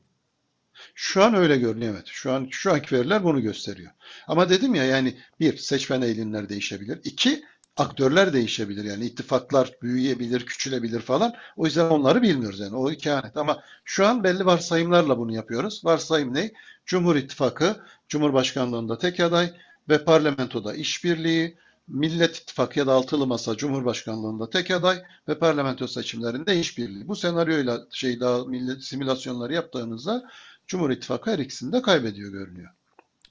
Şu 0.95 1.25
an 1.25 1.35
öyle 1.35 1.57
görünüyor 1.59 1.95
evet. 1.95 2.07
Şu 2.07 2.33
an 2.33 2.49
şu 2.51 2.73
anki 2.73 2.97
veriler 2.97 3.25
bunu 3.25 3.43
gösteriyor. 3.43 3.91
Ama 4.27 4.51
dedim 4.51 4.75
ya 4.75 4.85
yani 4.85 5.17
bir 5.41 5.57
seçmen 5.57 6.03
eğilimler 6.03 6.49
değişebilir. 6.49 7.01
İki 7.05 7.45
aktörler 7.77 8.33
değişebilir. 8.33 8.85
Yani 8.85 9.05
ittifaklar 9.05 9.73
büyüyebilir, 9.83 10.47
küçülebilir 10.47 11.01
falan. 11.01 11.35
O 11.57 11.67
yüzden 11.67 11.91
onları 11.91 12.23
bilmiyoruz 12.23 12.61
yani. 12.61 12.77
O 12.77 12.91
hikaye. 12.91 13.33
Ama 13.35 13.63
şu 13.85 14.07
an 14.07 14.25
belli 14.25 14.47
varsayımlarla 14.47 15.19
bunu 15.19 15.35
yapıyoruz. 15.35 15.85
Varsayım 15.85 16.35
ne? 16.35 16.53
Cumhur 16.87 17.17
İttifakı 17.17 17.77
Cumhurbaşkanlığında 18.09 18.99
tek 18.99 19.21
aday 19.21 19.53
ve 19.89 20.05
parlamentoda 20.05 20.75
işbirliği, 20.75 21.59
Millet 21.89 22.37
İttifakı 22.37 22.79
ya 22.79 22.87
da 22.87 22.93
Altılı 22.93 23.27
Masa 23.27 23.57
Cumhurbaşkanlığında 23.57 24.51
tek 24.51 24.71
aday 24.71 25.03
ve 25.29 25.39
parlamento 25.39 25.89
seçimlerinde 25.89 26.61
işbirliği. 26.61 27.09
Bu 27.09 27.17
senaryoyla 27.17 27.87
şey 27.91 28.21
daha 28.21 28.45
millet 28.45 28.85
simülasyonları 28.85 29.55
yaptığınızda 29.55 30.31
Cumhur 30.67 30.91
İttifakı 30.91 31.31
her 31.31 31.39
ikisini 31.39 31.73
de 31.73 31.83
kaybediyor 31.83 32.33
görünüyor. 32.33 32.71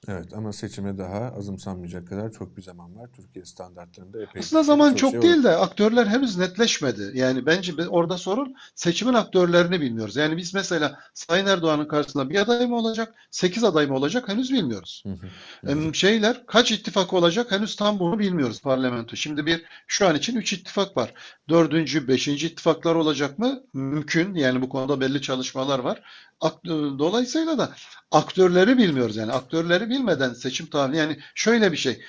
Evet 0.08 0.32
ama 0.34 0.52
seçime 0.52 0.98
daha 0.98 1.18
azımsanmayacak 1.18 2.08
kadar 2.08 2.32
çok 2.32 2.56
bir 2.56 2.62
zaman 2.62 2.96
var. 2.96 3.10
Türkiye 3.12 3.44
standartlarında 3.44 4.22
epey 4.22 4.40
Aslında 4.40 4.62
zaman 4.62 4.90
çok 4.90 4.98
çok 4.98 5.10
şey 5.10 5.22
değil 5.22 5.42
de 5.42 5.56
aktörler 5.56 6.06
henüz 6.06 6.36
netleşmedi. 6.38 7.10
Yani 7.14 7.46
bence 7.46 7.78
be- 7.78 7.88
orada 7.88 8.18
sorun 8.18 8.54
seçimin 8.74 9.14
aktörlerini 9.14 9.80
bilmiyoruz. 9.80 10.16
Yani 10.16 10.36
biz 10.36 10.54
mesela 10.54 10.98
Sayın 11.14 11.46
Erdoğan'ın 11.46 11.88
karşısında 11.88 12.30
bir 12.30 12.38
aday 12.40 12.66
mı 12.66 12.76
olacak, 12.76 13.14
8 13.30 13.64
aday 13.64 13.86
mı 13.86 13.94
olacak 13.96 14.28
henüz 14.28 14.52
bilmiyoruz. 14.52 15.02
Hı 15.06 15.12
hı. 15.12 15.30
Em, 15.70 15.94
Şeyler 15.94 16.46
kaç 16.46 16.72
ittifak 16.72 17.12
olacak 17.14 17.50
henüz 17.52 17.76
tam 17.76 17.98
bunu 17.98 18.18
bilmiyoruz 18.18 18.60
parlamento. 18.62 19.16
Şimdi 19.16 19.46
bir 19.46 19.64
şu 19.86 20.06
an 20.08 20.16
için 20.16 20.36
3 20.36 20.52
ittifak 20.52 20.96
var. 20.96 21.14
Dördüncü, 21.48 22.08
beşinci 22.08 22.46
ittifaklar 22.46 22.94
olacak 22.94 23.38
mı? 23.38 23.62
Mümkün. 23.72 24.34
Yani 24.34 24.62
bu 24.62 24.68
konuda 24.68 25.00
belli 25.00 25.22
çalışmalar 25.22 25.78
var. 25.78 26.02
Dolayısıyla 26.98 27.58
da 27.58 27.74
aktörleri 28.10 28.78
bilmiyoruz 28.78 29.16
yani. 29.16 29.32
Aktörleri 29.32 29.90
bilmeden 29.90 30.32
seçim 30.32 30.66
tahmini 30.66 30.98
yani 30.98 31.18
şöyle 31.34 31.72
bir 31.72 31.76
şey. 31.76 32.02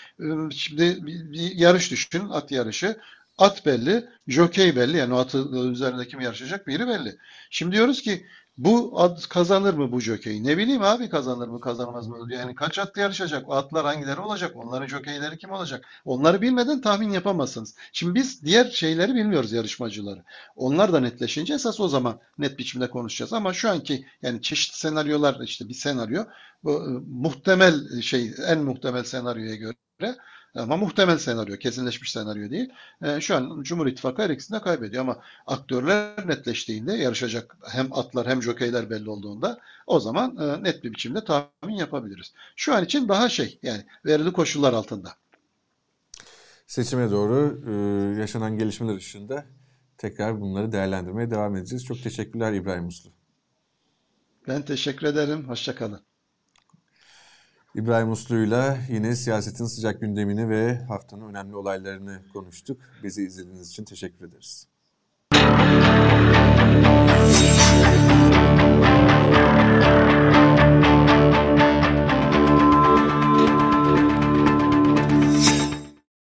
Şimdi 0.51 0.97
bir 1.05 1.55
yarış 1.55 1.91
düşün, 1.91 2.29
at 2.29 2.51
yarışı. 2.51 2.97
At 3.39 3.65
belli, 3.65 4.09
jokey 4.27 4.75
belli. 4.75 4.97
Yani 4.97 5.13
o 5.13 5.17
atı 5.17 5.37
üzerinde 5.71 6.07
kim 6.07 6.19
yarışacak 6.19 6.67
biri 6.67 6.87
belli. 6.87 7.17
Şimdi 7.49 7.75
diyoruz 7.75 8.01
ki 8.01 8.25
bu 8.57 9.01
at 9.01 9.27
kazanır 9.29 9.73
mı 9.73 9.91
bu 9.91 10.01
jockey? 10.01 10.43
Ne 10.43 10.57
bileyim 10.57 10.81
abi 10.81 11.09
kazanır 11.09 11.47
mı 11.47 11.61
kazanmaz 11.61 12.07
mı? 12.07 12.27
Yani 12.29 12.55
kaç 12.55 12.79
at 12.79 12.97
yarışacak? 12.97 13.45
Atlar 13.49 13.85
hangileri 13.85 14.19
olacak? 14.19 14.51
Onların 14.55 14.87
jockeyleri 14.87 15.37
kim 15.37 15.51
olacak? 15.51 15.85
Onları 16.05 16.41
bilmeden 16.41 16.81
tahmin 16.81 17.09
yapamazsınız. 17.11 17.75
Şimdi 17.93 18.15
biz 18.15 18.43
diğer 18.43 18.65
şeyleri 18.65 19.15
bilmiyoruz 19.15 19.51
yarışmacıları. 19.51 20.23
Onlar 20.55 20.93
da 20.93 20.99
netleşince 20.99 21.53
esas 21.53 21.79
o 21.79 21.87
zaman 21.87 22.19
net 22.37 22.59
biçimde 22.59 22.89
konuşacağız. 22.89 23.33
Ama 23.33 23.53
şu 23.53 23.69
anki 23.69 24.05
yani 24.21 24.41
çeşitli 24.41 24.77
senaryolar 24.77 25.39
işte 25.41 25.69
bir 25.69 25.73
senaryo 25.73 26.23
bu 26.63 26.71
e, 26.71 26.89
muhtemel 27.07 28.01
şey 28.01 28.33
en 28.47 28.59
muhtemel 28.59 29.03
senaryoya 29.03 29.55
göre 29.55 30.15
ama 30.55 30.77
muhtemel 30.77 31.17
senaryo, 31.17 31.57
kesinleşmiş 31.57 32.11
senaryo 32.11 32.49
değil. 32.49 32.69
E, 33.03 33.21
şu 33.21 33.35
an 33.35 33.63
Cumhur 33.63 33.87
İttifakı 33.87 34.21
her 34.21 34.29
ikisini 34.29 34.59
de 34.59 34.61
kaybediyor 34.61 35.01
ama 35.01 35.19
aktörler 35.47 36.27
netleştiğinde 36.27 36.93
yarışacak 36.93 37.57
hem 37.71 37.93
atlar 37.93 38.27
hem 38.27 38.43
jokeyler 38.43 38.89
belli 38.89 39.09
olduğunda 39.09 39.59
o 39.87 39.99
zaman 39.99 40.37
e, 40.37 40.63
net 40.63 40.83
bir 40.83 40.91
biçimde 40.91 41.23
tahmin 41.23 41.75
yapabiliriz. 41.75 42.33
Şu 42.55 42.75
an 42.75 42.85
için 42.85 43.07
daha 43.09 43.29
şey 43.29 43.59
yani 43.63 43.85
verili 44.05 44.33
koşullar 44.33 44.73
altında. 44.73 45.13
Seçime 46.67 47.11
doğru 47.11 47.61
e, 47.67 47.71
yaşanan 48.19 48.57
gelişmeler 48.57 48.95
ışığında 48.95 49.45
tekrar 49.97 50.41
bunları 50.41 50.71
değerlendirmeye 50.71 51.31
devam 51.31 51.55
edeceğiz. 51.55 51.85
Çok 51.85 52.03
teşekkürler 52.03 52.53
İbrahim 52.53 52.87
Uslu. 52.87 53.09
Ben 54.47 54.61
teşekkür 54.61 55.07
ederim. 55.07 55.47
Hoşçakalın. 55.47 56.08
İbrahim 57.75 58.11
Uslu'yla 58.11 58.77
yine 58.89 59.15
siyasetin 59.15 59.65
sıcak 59.65 60.01
gündemini 60.01 60.49
ve 60.49 60.77
haftanın 60.87 61.29
önemli 61.29 61.55
olaylarını 61.55 62.21
konuştuk. 62.33 62.81
Bizi 63.03 63.23
izlediğiniz 63.23 63.69
için 63.69 63.83
teşekkür 63.85 64.25
ederiz. 64.25 64.67